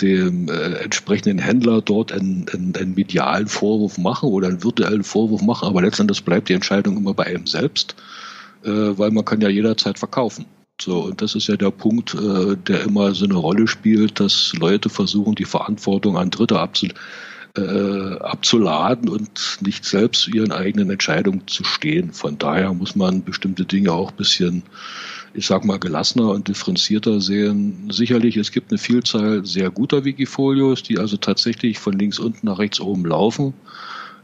[0.00, 5.42] dem äh, entsprechenden Händler dort einen, einen, einen medialen Vorwurf machen oder einen virtuellen Vorwurf
[5.42, 7.96] machen, aber letztendlich bleibt die Entscheidung immer bei einem selbst,
[8.62, 10.44] äh, weil man kann ja jederzeit verkaufen.
[10.80, 14.52] So, und das ist ja der Punkt, äh, der immer so eine Rolle spielt, dass
[14.58, 17.00] Leute versuchen, die Verantwortung an Dritte abzulegen
[17.56, 22.12] äh, abzuladen und nicht selbst ihren eigenen Entscheidungen zu stehen.
[22.12, 24.62] Von daher muss man bestimmte Dinge auch ein bisschen,
[25.34, 27.88] ich sag mal, gelassener und differenzierter sehen.
[27.90, 32.58] Sicherlich, es gibt eine Vielzahl sehr guter Wikifolios, die also tatsächlich von links unten nach
[32.58, 33.54] rechts oben laufen.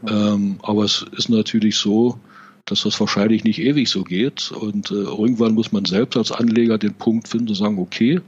[0.07, 2.19] Ähm, aber es ist natürlich so,
[2.65, 4.51] dass das wahrscheinlich nicht ewig so geht.
[4.51, 8.21] Und äh, irgendwann muss man selbst als Anleger den Punkt finden, zu sagen, okay,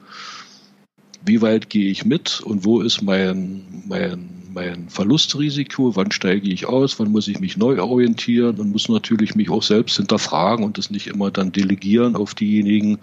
[1.26, 6.66] wie weit gehe ich mit und wo ist mein, mein mein Verlustrisiko, wann steige ich
[6.66, 10.78] aus, wann muss ich mich neu orientieren und muss natürlich mich auch selbst hinterfragen und
[10.78, 12.98] das nicht immer dann delegieren auf diejenigen,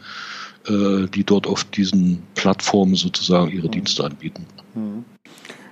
[0.66, 4.46] äh, die dort auf diesen Plattformen sozusagen ihre Dienste anbieten.
[4.74, 5.04] Mhm.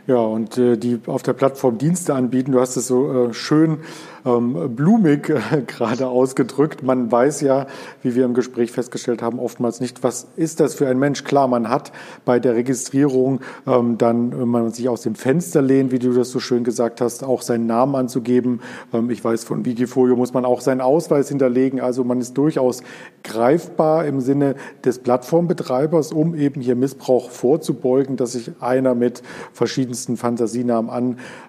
[0.07, 3.79] Ja, und äh, die auf der Plattform Dienste anbieten, du hast es so äh, schön
[4.25, 6.83] ähm, blumig äh, gerade ausgedrückt.
[6.83, 7.67] Man weiß ja,
[8.03, 11.25] wie wir im Gespräch festgestellt haben, oftmals nicht, was ist das für ein Mensch.
[11.25, 11.93] Klar, man hat
[12.25, 16.31] bei der Registrierung ähm, dann, wenn man sich aus dem Fenster lehnt, wie du das
[16.31, 18.61] so schön gesagt hast, auch seinen Namen anzugeben.
[18.93, 21.81] Ähm, ich weiß, von Wikifolio muss man auch seinen Ausweis hinterlegen.
[21.81, 22.83] Also man ist durchaus
[23.25, 24.55] greifbar im Sinne
[24.85, 30.91] des Plattformbetreibers, um eben hier Missbrauch vorzubeugen, dass sich einer mit verschiedensten Fantasienamen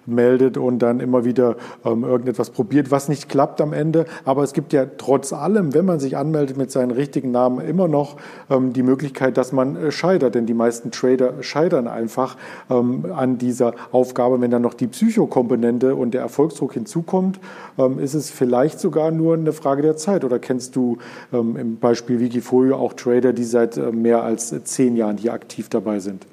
[0.06, 4.06] anmeldet und dann immer wieder ähm, irgendetwas probiert probiert, was nicht klappt am Ende.
[4.24, 7.88] Aber es gibt ja trotz allem, wenn man sich anmeldet mit seinen richtigen Namen, immer
[7.88, 8.18] noch
[8.50, 10.36] ähm, die Möglichkeit, dass man äh, scheitert.
[10.36, 12.36] Denn die meisten Trader scheitern einfach
[12.70, 14.40] ähm, an dieser Aufgabe.
[14.40, 17.40] Wenn dann noch die Psychokomponente und der Erfolgsdruck hinzukommt,
[17.78, 20.24] ähm, ist es vielleicht sogar nur eine Frage der Zeit.
[20.24, 20.98] Oder kennst du
[21.32, 25.68] ähm, im Beispiel Wikifolio auch Trader, die seit äh, mehr als zehn Jahren hier aktiv
[25.68, 26.26] dabei sind?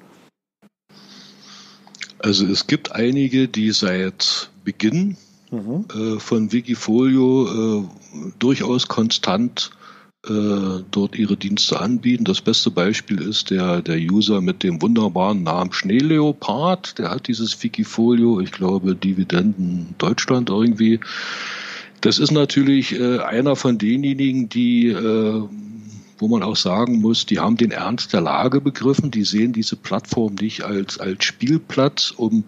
[2.20, 5.16] Also es gibt einige, die seit Beginn
[5.52, 7.84] äh, von Wikifolio äh,
[8.38, 9.70] durchaus konstant
[10.26, 12.24] äh, dort ihre Dienste anbieten.
[12.24, 16.98] Das beste Beispiel ist der, der User mit dem wunderbaren Namen Schneeleopard.
[16.98, 21.00] Der hat dieses Wikifolio, ich glaube, Dividenden Deutschland irgendwie.
[22.02, 25.42] Das ist natürlich äh, einer von denjenigen, die, äh,
[26.18, 29.10] wo man auch sagen muss, die haben den Ernst der Lage begriffen.
[29.10, 32.44] Die sehen diese Plattform nicht als, als Spielplatz, um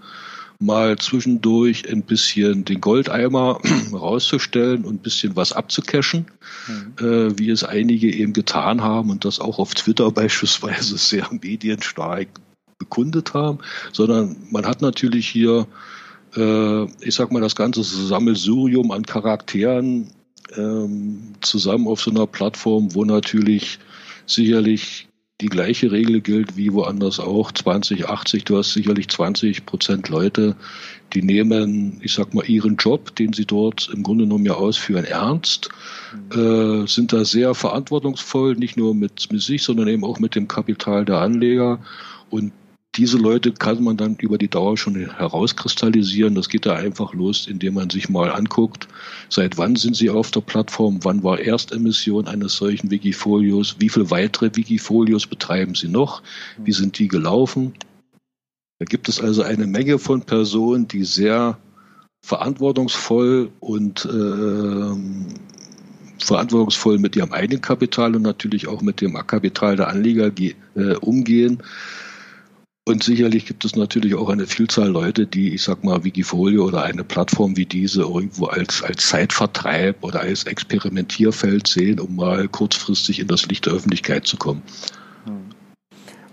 [0.65, 3.61] mal zwischendurch ein bisschen den Goldeimer
[3.93, 6.27] rauszustellen und ein bisschen was abzucachen,
[6.69, 7.07] mhm.
[7.07, 12.29] äh, wie es einige eben getan haben und das auch auf Twitter beispielsweise sehr medienstark
[12.79, 13.59] bekundet haben,
[13.93, 15.67] sondern man hat natürlich hier,
[16.37, 20.11] äh, ich sag mal, das ganze Sammelsurium an Charakteren
[20.57, 23.79] ähm, zusammen auf so einer Plattform, wo natürlich
[24.27, 25.09] sicherlich
[25.43, 27.51] die gleiche Regel gilt wie woanders auch.
[27.51, 30.55] 2080, du hast sicherlich 20 Prozent Leute,
[31.15, 35.05] die nehmen, ich sag mal, ihren Job, den sie dort im Grunde genommen ja ausführen,
[35.05, 35.69] ernst,
[36.33, 36.85] mhm.
[36.85, 40.47] äh, sind da sehr verantwortungsvoll, nicht nur mit, mit sich, sondern eben auch mit dem
[40.47, 41.81] Kapital der Anleger.
[42.31, 42.53] Und
[42.95, 46.35] diese Leute kann man dann über die Dauer schon herauskristallisieren.
[46.35, 48.87] Das geht da einfach los, indem man sich mal anguckt,
[49.31, 54.11] seit wann sind sie auf der Plattform, wann war Erstemission eines solchen Wikifolios, wie viele
[54.11, 56.23] weitere Wikifolios betreiben sie noch,
[56.59, 57.73] wie sind die gelaufen.
[58.79, 61.59] Da gibt es also eine Menge von Personen, die sehr
[62.25, 64.97] verantwortungsvoll und äh,
[66.19, 70.31] verantwortungsvoll mit ihrem eigenen Kapital und natürlich auch mit dem Kapital der Anleger
[70.75, 71.63] äh, umgehen.
[72.85, 76.83] Und sicherlich gibt es natürlich auch eine Vielzahl Leute, die, ich sag mal, Wikifolio oder
[76.83, 83.21] eine Plattform wie diese irgendwo als, als Zeitvertreib oder als Experimentierfeld sehen, um mal kurzfristig
[83.21, 84.63] in das Licht der Öffentlichkeit zu kommen.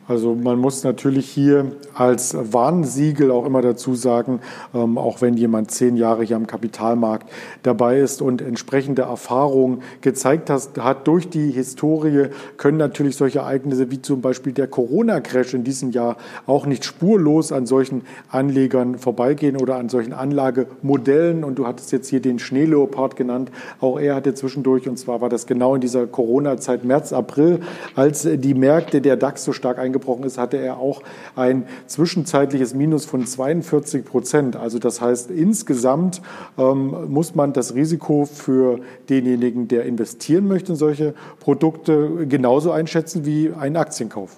[0.10, 4.39] Also man muss natürlich hier als Warnsiegel auch immer dazu sagen,
[4.74, 7.30] ähm, auch wenn jemand zehn Jahre hier am Kapitalmarkt
[7.62, 13.91] dabei ist und entsprechende Erfahrungen gezeigt hat, hat durch die Historie, können natürlich solche Ereignisse
[13.91, 16.17] wie zum Beispiel der Corona-Crash in diesem Jahr
[16.48, 21.43] auch nicht spurlos an solchen Anlegern vorbeigehen oder an solchen Anlagemodellen.
[21.43, 23.52] Und du hattest jetzt hier den Schneeleopard genannt.
[23.80, 27.60] Auch er hatte zwischendurch, und zwar war das genau in dieser Corona-Zeit März, April,
[27.95, 31.02] als die Märkte der DAX so stark eingebaut angebrochen ist, hatte er auch
[31.36, 34.56] ein zwischenzeitliches Minus von 42 Prozent.
[34.56, 36.22] Also das heißt, insgesamt
[36.58, 43.26] ähm, muss man das Risiko für denjenigen, der investieren möchte in solche Produkte, genauso einschätzen
[43.26, 44.38] wie einen Aktienkauf.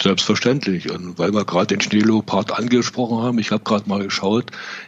[0.00, 0.90] Selbstverständlich.
[0.90, 4.46] Und weil wir gerade den Schneeleopard angesprochen haben, ich habe gerade mal geschaut,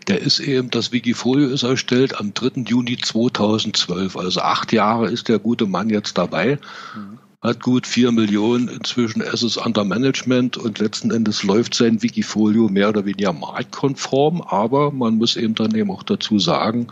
[0.08, 2.62] der ist eben, das Wikifolio ist erstellt am 3.
[2.62, 4.16] Juni 2012.
[4.16, 6.58] Also acht Jahre ist der gute Mann jetzt dabei.
[6.96, 12.68] Mhm hat gut vier Millionen inzwischen Assets under Management und letzten Endes läuft sein Wikifolio
[12.68, 16.86] mehr oder weniger marktkonform, aber man muss eben dann eben auch dazu sagen,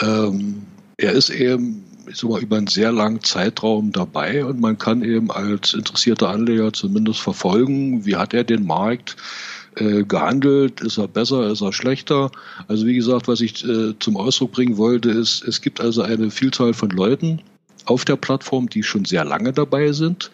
[0.00, 0.62] ähm,
[0.96, 1.84] er ist eben
[2.22, 7.20] mal, über einen sehr langen Zeitraum dabei und man kann eben als interessierter Anleger zumindest
[7.20, 9.16] verfolgen, wie hat er den Markt
[9.76, 12.32] äh, gehandelt, ist er besser, ist er schlechter.
[12.66, 16.30] Also wie gesagt, was ich äh, zum Ausdruck bringen wollte, ist, es gibt also eine
[16.32, 17.40] Vielzahl von Leuten,
[17.88, 20.30] auf der Plattform, die schon sehr lange dabei sind,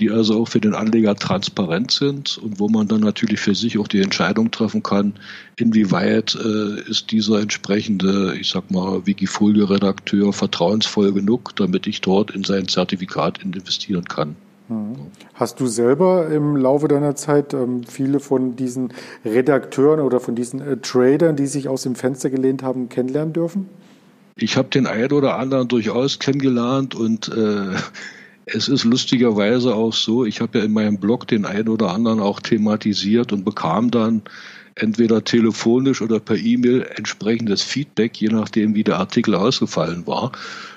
[0.00, 3.78] die also auch für den Anleger transparent sind und wo man dann natürlich für sich
[3.78, 5.14] auch die Entscheidung treffen kann,
[5.56, 12.42] inwieweit äh, ist dieser entsprechende, ich sag mal, Wikifolio-Redakteur vertrauensvoll genug, damit ich dort in
[12.42, 14.34] sein Zertifikat investieren kann.
[14.68, 14.96] Mhm.
[15.34, 18.92] Hast du selber im Laufe deiner Zeit ähm, viele von diesen
[19.24, 23.68] Redakteuren oder von diesen äh, Tradern, die sich aus dem Fenster gelehnt haben, kennenlernen dürfen?
[24.38, 27.74] Ich habe den einen oder anderen durchaus kennengelernt und äh,
[28.44, 32.20] es ist lustigerweise auch so, ich habe ja in meinem Blog den einen oder anderen
[32.20, 34.22] auch thematisiert und bekam dann
[34.74, 40.32] entweder telefonisch oder per E-Mail entsprechendes Feedback, je nachdem, wie der Artikel ausgefallen war.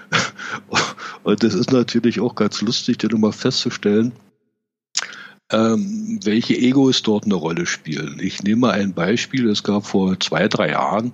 [1.24, 4.14] Und das ist natürlich auch ganz lustig, dann immer festzustellen,
[5.52, 8.20] ähm, welche Egos dort eine Rolle spielen.
[8.22, 11.14] Ich nehme ein Beispiel, es gab vor zwei, drei Jahren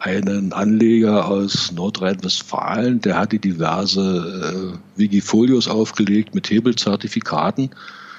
[0.00, 7.70] einen Anleger aus Nordrhein-Westfalen, der hatte diverse äh, Wikifolios aufgelegt mit Hebelzertifikaten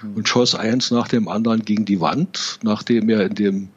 [0.04, 0.16] mhm.
[0.16, 3.70] und schoss eins nach dem anderen gegen die Wand, nachdem er in dem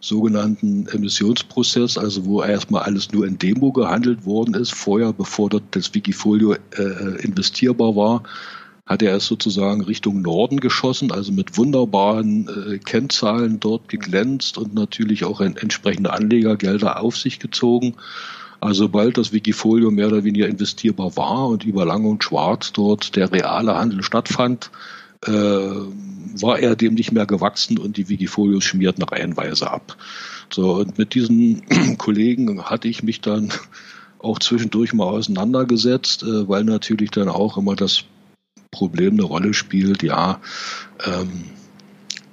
[0.00, 5.62] sogenannten Emissionsprozess, also wo erstmal alles nur in Demo gehandelt worden ist, vorher, bevor dort
[5.70, 8.24] das Wikifolio äh, investierbar war,
[8.84, 14.74] hat er es sozusagen Richtung Norden geschossen, also mit wunderbaren äh, Kennzahlen dort geglänzt und
[14.74, 17.94] natürlich auch ein, entsprechende Anlegergelder auf sich gezogen.
[18.60, 23.16] Also sobald das Wikifolio mehr oder weniger investierbar war und über Lang und Schwarz dort
[23.16, 24.70] der reale Handel stattfand,
[25.26, 29.96] äh, war er dem nicht mehr gewachsen und die Wikifolios schmierten reihenweise ab.
[30.52, 31.62] So, und mit diesen
[31.98, 33.52] Kollegen hatte ich mich dann
[34.18, 38.04] auch zwischendurch mal auseinandergesetzt, äh, weil natürlich dann auch immer das
[38.72, 40.40] Problem eine Rolle spielt, ja,
[41.04, 41.44] ähm,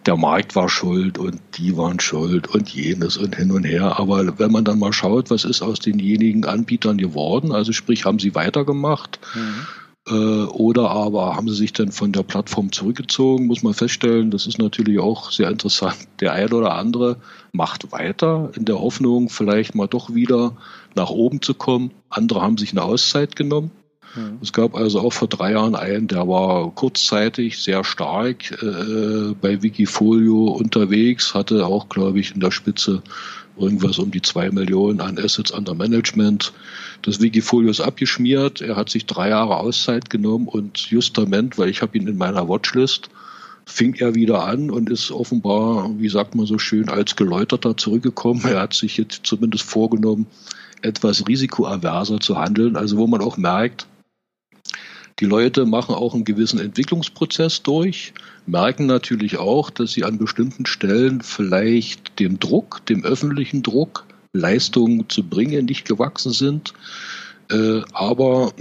[0.06, 4.00] der Markt war schuld und die waren schuld und jenes und hin und her.
[4.00, 8.18] Aber wenn man dann mal schaut, was ist aus denjenigen Anbietern geworden, also sprich, haben
[8.18, 9.68] sie weitergemacht, mhm.
[10.08, 14.32] Äh, oder aber haben sie sich dann von der Plattform zurückgezogen, muss man feststellen.
[14.32, 15.98] Das ist natürlich auch sehr interessant.
[16.20, 17.18] Der eine oder andere
[17.52, 20.56] macht weiter in der Hoffnung, vielleicht mal doch wieder
[20.96, 21.92] nach oben zu kommen.
[22.10, 23.72] Andere haben sich eine Auszeit genommen.
[24.16, 24.40] Mhm.
[24.42, 29.62] Es gab also auch vor drei Jahren einen, der war kurzzeitig sehr stark äh, bei
[29.62, 33.02] Wikifolio unterwegs, hatte auch, glaube ich, in der Spitze
[33.58, 36.54] irgendwas um die zwei Millionen an Assets under Management.
[37.02, 38.62] Das Wikifolio ist abgeschmiert.
[38.62, 42.48] Er hat sich drei Jahre Auszeit genommen und justament, weil ich habe ihn in meiner
[42.48, 43.10] Watchlist,
[43.66, 48.42] fing er wieder an und ist offenbar, wie sagt man so schön, als Geläuterter zurückgekommen.
[48.46, 50.26] Er hat sich jetzt zumindest vorgenommen,
[50.82, 52.76] etwas risikoaverser zu handeln.
[52.76, 53.86] Also wo man auch merkt,
[55.20, 58.14] die Leute machen auch einen gewissen Entwicklungsprozess durch,
[58.46, 65.10] merken natürlich auch, dass sie an bestimmten Stellen vielleicht dem Druck, dem öffentlichen Druck, Leistungen
[65.10, 66.74] zu bringen, nicht gewachsen sind,
[67.52, 68.54] äh, aber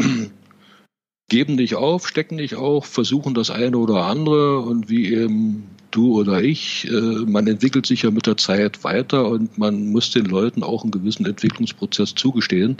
[1.28, 6.18] geben nicht auf, stecken nicht auf, versuchen das eine oder andere und wie eben du
[6.18, 10.26] oder ich, äh, man entwickelt sich ja mit der Zeit weiter und man muss den
[10.26, 12.76] Leuten auch einen gewissen Entwicklungsprozess zugestehen.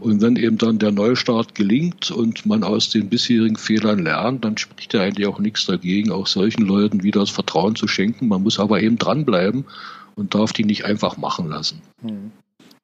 [0.00, 4.56] Und wenn eben dann der Neustart gelingt und man aus den bisherigen Fehlern lernt, dann
[4.56, 8.28] spricht ja eigentlich auch nichts dagegen, auch solchen Leuten wieder das Vertrauen zu schenken.
[8.28, 9.64] Man muss aber eben dranbleiben
[10.16, 11.80] und darf die nicht einfach machen lassen.
[12.02, 12.32] Mhm.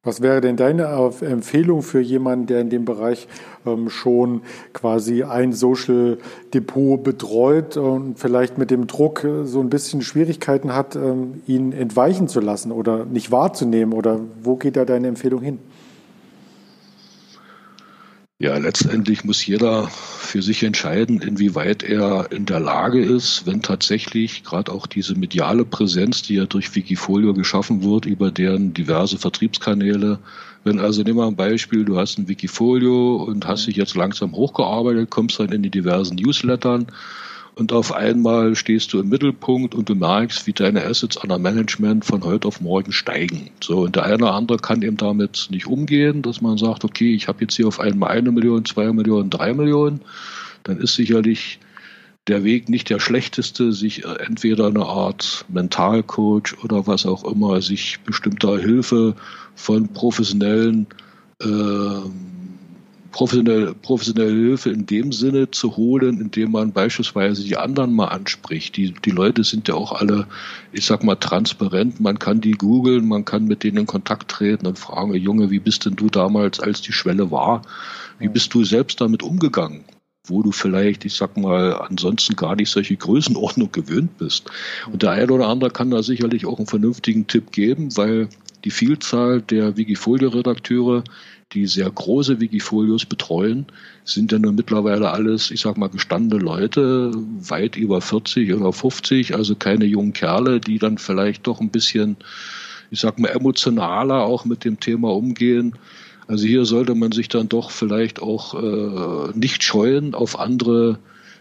[0.04, 0.84] Was wäre denn deine
[1.22, 3.26] Empfehlung für jemanden, der in dem Bereich
[3.64, 4.42] ähm, schon
[4.74, 6.18] quasi ein Social
[6.52, 11.72] Depot betreut und vielleicht mit dem Druck äh, so ein bisschen Schwierigkeiten hat, ähm, ihn
[11.72, 13.94] entweichen zu lassen oder nicht wahrzunehmen?
[13.94, 15.58] Oder wo geht da deine Empfehlung hin?
[18.44, 24.44] Ja, letztendlich muss jeder für sich entscheiden, inwieweit er in der Lage ist, wenn tatsächlich
[24.44, 30.18] gerade auch diese mediale Präsenz, die ja durch Wikifolio geschaffen wird, über deren diverse Vertriebskanäle,
[30.62, 34.32] wenn also nimm mal ein Beispiel, du hast ein Wikifolio und hast dich jetzt langsam
[34.32, 36.88] hochgearbeitet, kommst dann in die diversen Newslettern,
[37.56, 42.04] und auf einmal stehst du im Mittelpunkt und du merkst, wie deine Assets under Management
[42.04, 43.50] von heute auf morgen steigen.
[43.62, 47.14] So, und der eine oder andere kann eben damit nicht umgehen, dass man sagt, okay,
[47.14, 50.00] ich habe jetzt hier auf einmal eine Million, zwei Millionen, drei Millionen.
[50.64, 51.60] Dann ist sicherlich
[52.26, 58.00] der Weg nicht der schlechteste, sich entweder eine Art Mentalcoach oder was auch immer, sich
[58.04, 59.14] bestimmter Hilfe
[59.54, 60.86] von professionellen
[61.40, 61.46] äh,
[63.14, 68.76] professionelle, professionelle Hilfe in dem Sinne zu holen, indem man beispielsweise die anderen mal anspricht.
[68.76, 70.26] Die, die Leute sind ja auch alle,
[70.72, 72.00] ich sag mal, transparent.
[72.00, 75.60] Man kann die googeln, man kann mit denen in Kontakt treten und fragen, Junge, wie
[75.60, 77.62] bist denn du damals, als die Schwelle war?
[78.18, 79.84] Wie bist du selbst damit umgegangen?
[80.26, 84.50] wo du vielleicht, ich sag mal, ansonsten gar nicht solche Größenordnung gewöhnt bist.
[84.90, 88.30] Und der eine oder andere kann da sicherlich auch einen vernünftigen Tipp geben, weil
[88.64, 91.04] die Vielzahl der Wikifolio-Redakteure
[91.54, 93.66] die sehr große Wikifolios betreuen,
[94.04, 99.34] sind ja nun mittlerweile alles, ich sag mal, gestandene Leute, weit über 40 oder 50,
[99.34, 102.16] also keine jungen Kerle, die dann vielleicht doch ein bisschen,
[102.90, 105.76] ich sag mal, emotionaler auch mit dem Thema umgehen.
[106.26, 110.98] Also hier sollte man sich dann doch vielleicht auch äh, nicht scheuen, auf andere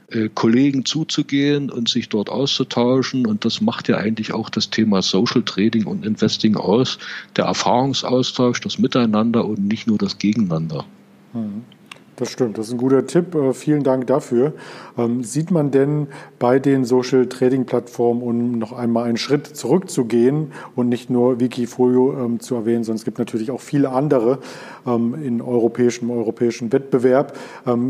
[0.09, 3.25] äh, Kollegen zuzugehen und sich dort auszutauschen.
[3.25, 6.99] Und das macht ja eigentlich auch das Thema Social Trading und Investing aus.
[7.35, 10.85] Der Erfahrungsaustausch, das Miteinander und nicht nur das Gegeneinander.
[11.33, 11.63] Mhm.
[12.15, 13.33] Das stimmt, das ist ein guter Tipp.
[13.33, 14.53] Äh, vielen Dank dafür.
[14.97, 16.07] Ähm, sieht man denn
[16.37, 22.13] bei den Social Trading Plattformen, um noch einmal einen Schritt zurückzugehen und nicht nur Wikifolio
[22.13, 24.37] ähm, zu erwähnen, sondern es gibt natürlich auch viele andere
[24.85, 27.37] ähm, in europäischem, europäischen Wettbewerb.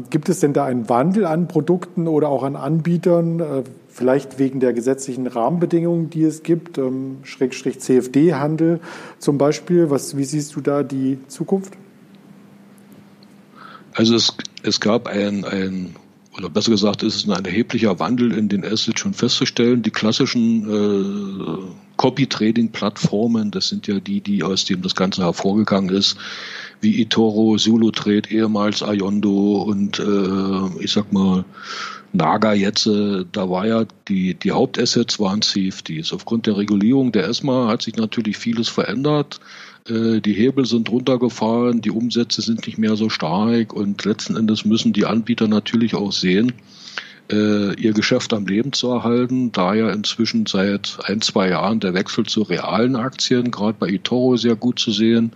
[0.09, 3.39] gibt es denn da einen Wandel an Produkten oder auch an Anbietern?
[3.39, 6.79] Äh, vielleicht wegen der gesetzlichen Rahmenbedingungen, die es gibt,
[7.21, 8.79] Schrägstrich CFD-Handel
[9.19, 9.91] zum Beispiel.
[9.91, 11.73] Was, wie siehst du da die Zukunft?
[13.95, 15.95] Also es, es gab ein, ein,
[16.37, 19.83] oder besser gesagt, ist es ein erheblicher Wandel in den Assets schon festzustellen.
[19.83, 26.17] Die klassischen äh, Copy-Trading-Plattformen, das sind ja die, die aus dem das Ganze hervorgegangen ist,
[26.81, 27.91] wie eToro, Zulu
[28.29, 31.45] ehemals Ayondo und äh, ich sag mal
[32.13, 36.13] Naga jetzt, äh, da war ja die, die Hauptassets waren CFDs.
[36.13, 39.39] Aufgrund der Regulierung der ESMA hat sich natürlich vieles verändert.
[39.89, 44.63] Äh, die Hebel sind runtergefahren, die Umsätze sind nicht mehr so stark und letzten Endes
[44.63, 46.53] müssen die Anbieter natürlich auch sehen,
[47.31, 51.95] äh, ihr Geschäft am Leben zu erhalten, da ja inzwischen seit ein, zwei Jahren der
[51.95, 55.31] Wechsel zu realen Aktien, gerade bei eToro sehr gut zu sehen.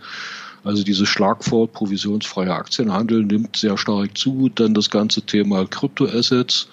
[0.67, 4.49] Also dieses Schlagwort provisionsfreier Aktienhandel nimmt sehr stark zu.
[4.53, 6.67] Dann das ganze Thema Kryptoassets.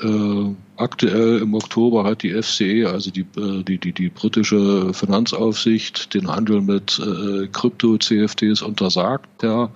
[0.00, 6.14] Äh, aktuell im Oktober hat die FCE, also die, äh, die, die, die britische Finanzaufsicht,
[6.14, 9.42] den Handel mit äh, Krypto-CFDs untersagt.
[9.42, 9.70] Ja.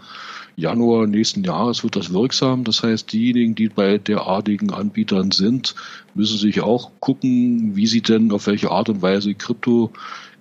[0.54, 2.64] Januar nächsten Jahres wird das wirksam.
[2.64, 5.76] Das heißt, diejenigen, die bei derartigen Anbietern sind,
[6.14, 9.34] müssen sich auch gucken, wie sie denn auf welche Art und Weise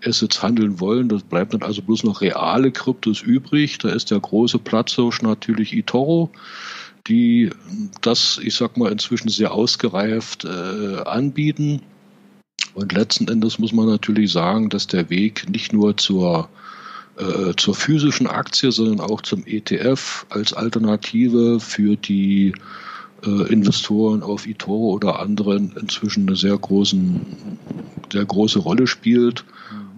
[0.01, 1.09] Kryptoassets handeln wollen.
[1.09, 3.77] Das bleibt dann also bloß noch reale Kryptos übrig.
[3.79, 6.31] Da ist der große Platzhirsch natürlich eToro
[7.07, 7.51] die
[8.01, 11.81] das, ich sag mal, inzwischen sehr ausgereift äh, anbieten.
[12.73, 16.49] Und letzten Endes muss man natürlich sagen, dass der Weg nicht nur zur,
[17.15, 22.53] äh, zur physischen Aktie, sondern auch zum ETF als Alternative für die
[23.25, 27.25] äh, Investoren auf eToro oder anderen inzwischen eine sehr großen,
[28.11, 29.45] sehr große Rolle spielt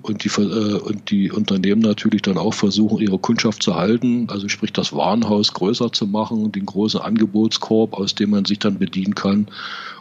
[0.02, 4.48] und die, äh, und die Unternehmen natürlich dann auch versuchen, ihre Kundschaft zu halten, also
[4.50, 9.16] sprich das Warenhaus größer zu machen, den großen Angebotskorb, aus dem man sich dann bedienen
[9.16, 9.48] kann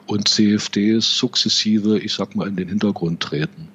[0.06, 3.68] und CFDs sukzessive, ich sag mal, in den Hintergrund treten.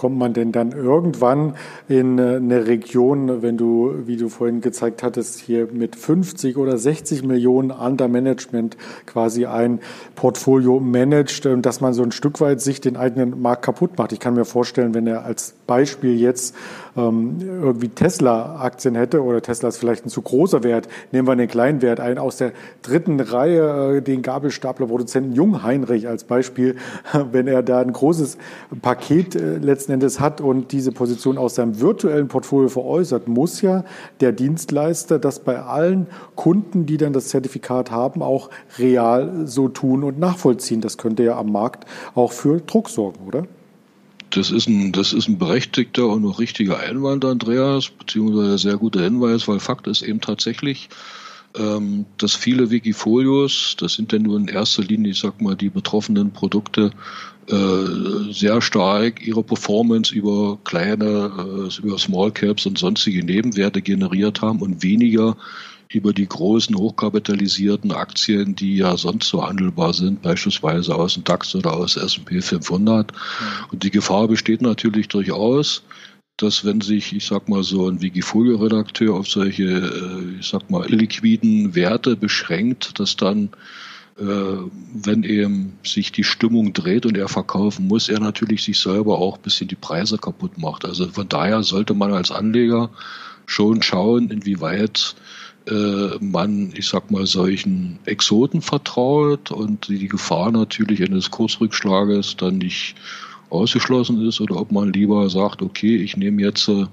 [0.00, 5.02] Kommt man denn dann irgendwann in äh, eine Region, wenn du, wie du vorhin gezeigt
[5.02, 9.80] hattest, hier mit 50 oder 60 Millionen Under Management quasi ein
[10.14, 14.12] Portfolio managt, äh, dass man so ein Stück weit sich den eigenen Markt kaputt macht.
[14.12, 16.56] Ich kann mir vorstellen, wenn er als Beispiel jetzt
[16.96, 21.46] ähm, irgendwie Tesla-Aktien hätte oder Tesla ist vielleicht ein zu großer Wert, nehmen wir einen
[21.46, 22.50] kleinen Wert ein, aus der
[22.82, 26.74] dritten Reihe äh, den Gabelstaplerproduzenten Jungheinrich als Beispiel,
[27.32, 28.38] wenn er da ein großes
[28.82, 33.84] Paket äh, letzten Endes hat und diese Position aus seinem virtuellen Portfolio veräußert, muss ja
[34.20, 40.02] der Dienstleister das bei allen Kunden, die dann das Zertifikat haben, auch real so tun
[40.02, 40.80] und nachvollziehen.
[40.80, 43.44] Das könnte ja am Markt auch für Druck sorgen, oder?
[44.30, 49.02] Das ist ein, das ist ein berechtigter und noch richtiger Einwand, Andreas, beziehungsweise sehr guter
[49.02, 50.88] Hinweis, weil Fakt ist eben tatsächlich,
[51.58, 55.68] ähm, dass viele Wikifolios, das sind ja nur in erster Linie, ich sag mal, die
[55.68, 56.92] betroffenen Produkte,
[57.48, 64.40] äh, sehr stark ihre Performance über kleine, äh, über Small Caps und sonstige Nebenwerte generiert
[64.42, 65.36] haben und weniger
[65.92, 71.54] über die großen hochkapitalisierten Aktien, die ja sonst so handelbar sind, beispielsweise aus dem DAX
[71.54, 73.12] oder aus S&P 500.
[73.72, 75.82] Und die Gefahr besteht natürlich durchaus,
[76.36, 80.88] dass wenn sich, ich sag mal, so ein Wikifolio-Redakteur auf solche, äh, ich sag mal,
[80.88, 83.50] illiquiden Werte beschränkt, dass dann
[84.18, 89.18] äh, wenn eben sich die Stimmung dreht und er verkaufen muss, er natürlich sich selber
[89.18, 90.84] auch ein bisschen die Preise kaputt macht.
[90.84, 92.90] Also von daher sollte man als Anleger
[93.46, 95.16] schon schauen, inwieweit
[96.20, 102.96] man, ich sag mal, solchen Exoten vertraut und die Gefahr natürlich eines Kursrückschlages dann nicht
[103.50, 106.86] ausgeschlossen ist oder ob man lieber sagt, okay, ich nehme jetzt äh,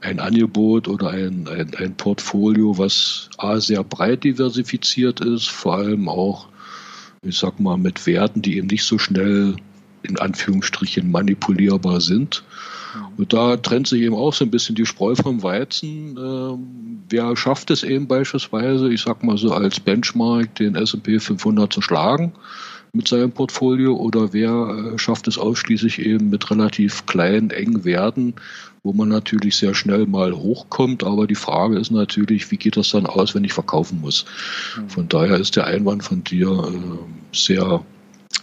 [0.00, 6.08] ein Angebot oder ein, ein, ein Portfolio, was A, sehr breit diversifiziert ist, vor allem
[6.08, 6.48] auch,
[7.22, 9.56] ich sag mal, mit Werten, die eben nicht so schnell
[10.02, 12.44] in Anführungsstrichen manipulierbar sind.
[13.16, 16.16] Und da trennt sich eben auch so ein bisschen die Spreu vom Weizen.
[16.16, 21.72] Ähm, wer schafft es eben beispielsweise, ich sag mal so als Benchmark, den S&P 500
[21.72, 22.32] zu schlagen
[22.92, 28.34] mit seinem Portfolio oder wer äh, schafft es ausschließlich eben mit relativ kleinen, engen Werten,
[28.82, 31.04] wo man natürlich sehr schnell mal hochkommt.
[31.04, 34.24] Aber die Frage ist natürlich, wie geht das dann aus, wenn ich verkaufen muss?
[34.76, 34.88] Mhm.
[34.88, 37.84] Von daher ist der Einwand von dir äh, sehr,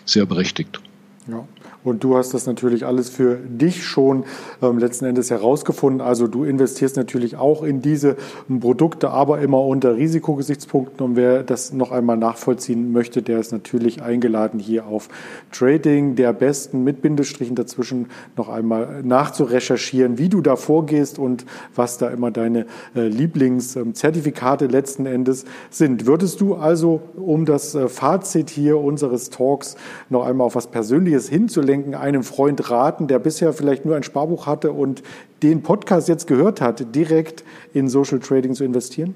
[0.05, 0.79] sehr berechtigt.
[1.27, 1.47] Ja.
[1.86, 4.25] Und du hast das natürlich alles für dich schon
[4.61, 6.01] ähm, letzten Endes herausgefunden.
[6.01, 8.17] Also du investierst natürlich auch in diese
[8.49, 11.05] ähm, Produkte, aber immer unter Risikogesichtspunkten.
[11.05, 15.09] Und wer das noch einmal nachvollziehen möchte, der ist natürlich eingeladen, hier auf
[15.51, 21.99] Trading der Besten mit Bindestrichen dazwischen noch einmal nachzurecherchieren, wie du da vorgehst und was
[21.99, 22.65] da immer deine
[22.95, 26.07] äh, Lieblingszertifikate letzten Endes sind.
[26.07, 29.75] Würdest du also, um das äh, Fazit hier unseres Talks
[30.09, 34.03] noch einmal auf was Persönliches hinzulenken, denken, einem Freund raten, der bisher vielleicht nur ein
[34.03, 35.03] Sparbuch hatte und
[35.43, 39.13] den Podcast jetzt gehört hat, direkt in Social Trading zu investieren?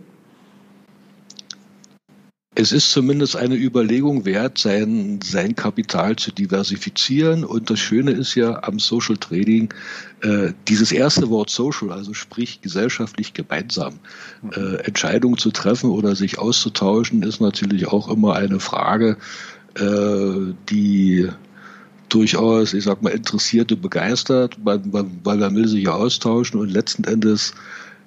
[2.56, 7.46] Es ist zumindest eine Überlegung wert, sein, sein Kapital zu diversifizieren.
[7.46, 9.74] Und das Schöne ist ja am Social Trading,
[10.24, 14.00] äh, dieses erste Wort Social, also sprich gesellschaftlich gemeinsam,
[14.54, 19.16] äh, Entscheidungen zu treffen oder sich auszutauschen, ist natürlich auch immer eine Frage,
[19.76, 21.30] äh, die
[22.14, 27.04] durchaus, ich sag mal, Interessierte begeistert, weil, weil man will sich ja austauschen und letzten
[27.04, 27.54] Endes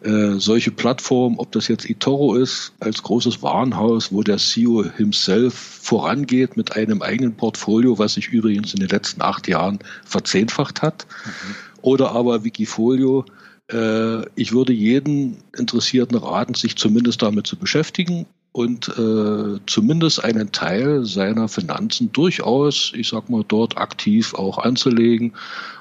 [0.03, 5.55] äh, solche Plattformen, ob das jetzt eToro ist, als großes Warenhaus, wo der CEO himself
[5.55, 11.07] vorangeht mit einem eigenen Portfolio, was sich übrigens in den letzten acht Jahren verzehnfacht hat,
[11.25, 11.55] mhm.
[11.83, 13.25] oder aber Wikifolio,
[13.71, 20.53] äh, ich würde jeden Interessierten raten, sich zumindest damit zu beschäftigen und äh, zumindest einen
[20.53, 25.33] Teil seiner Finanzen durchaus, ich sag mal, dort aktiv auch anzulegen,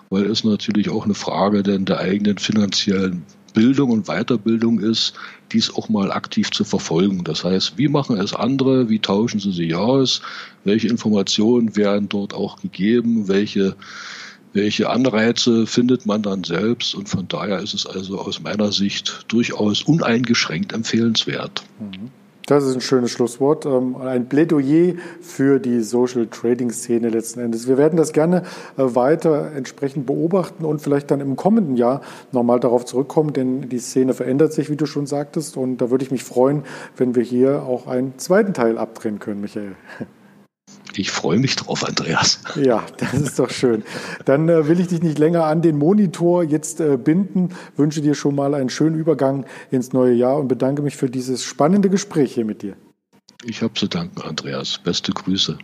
[0.10, 5.14] weil es natürlich auch eine Frage denn der eigenen finanziellen Bildung und Weiterbildung ist,
[5.52, 7.26] dies auch mal aktiv zu verfolgen.
[7.26, 10.22] Das heißt, wie machen es andere, wie tauschen sie sich aus,
[10.64, 13.76] welche Informationen werden dort auch gegeben, welche,
[14.54, 19.26] welche Anreize findet man dann selbst und von daher ist es also aus meiner Sicht
[19.28, 21.64] durchaus uneingeschränkt empfehlenswert.
[21.80, 22.12] Mhm.
[22.46, 23.66] Das ist ein schönes Schlusswort.
[23.66, 27.68] Ähm, ein Plädoyer für die Social Trading Szene letzten Endes.
[27.68, 28.44] Wir werden das gerne
[28.78, 33.80] äh, weiter entsprechend beobachten und vielleicht dann im kommenden Jahr nochmal darauf zurückkommen, denn die
[33.80, 35.58] Szene verändert sich, wie du schon sagtest.
[35.58, 36.64] Und da würde ich mich freuen,
[36.98, 39.76] wenn wir hier auch einen zweiten Teil abdrehen können, Michael.
[40.96, 42.42] Ich freue mich drauf, Andreas.
[42.56, 43.84] Ja, das ist doch schön.
[44.26, 47.50] Dann äh, will ich dich nicht länger an den Monitor jetzt äh, binden.
[47.78, 51.44] Wünsche dir schon mal einen schönen Übergang ins neue Jahr und bedanke mich für dieses
[51.44, 52.76] spannende Gespräch hier mit dir.
[53.44, 54.80] Ich habe zu danken, Andreas.
[54.84, 55.58] Beste Grüße.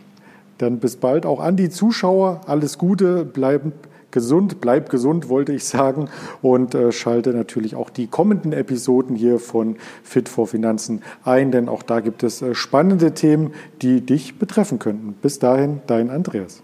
[0.58, 2.40] Dann bis bald auch an die Zuschauer.
[2.46, 3.72] Alles Gute, bleiben
[4.10, 6.08] gesund, bleib gesund, wollte ich sagen.
[6.42, 11.68] Und äh, schalte natürlich auch die kommenden Episoden hier von Fit for Finanzen ein, denn
[11.68, 13.52] auch da gibt es äh, spannende Themen,
[13.82, 15.14] die dich betreffen könnten.
[15.20, 16.62] Bis dahin, dein Andreas.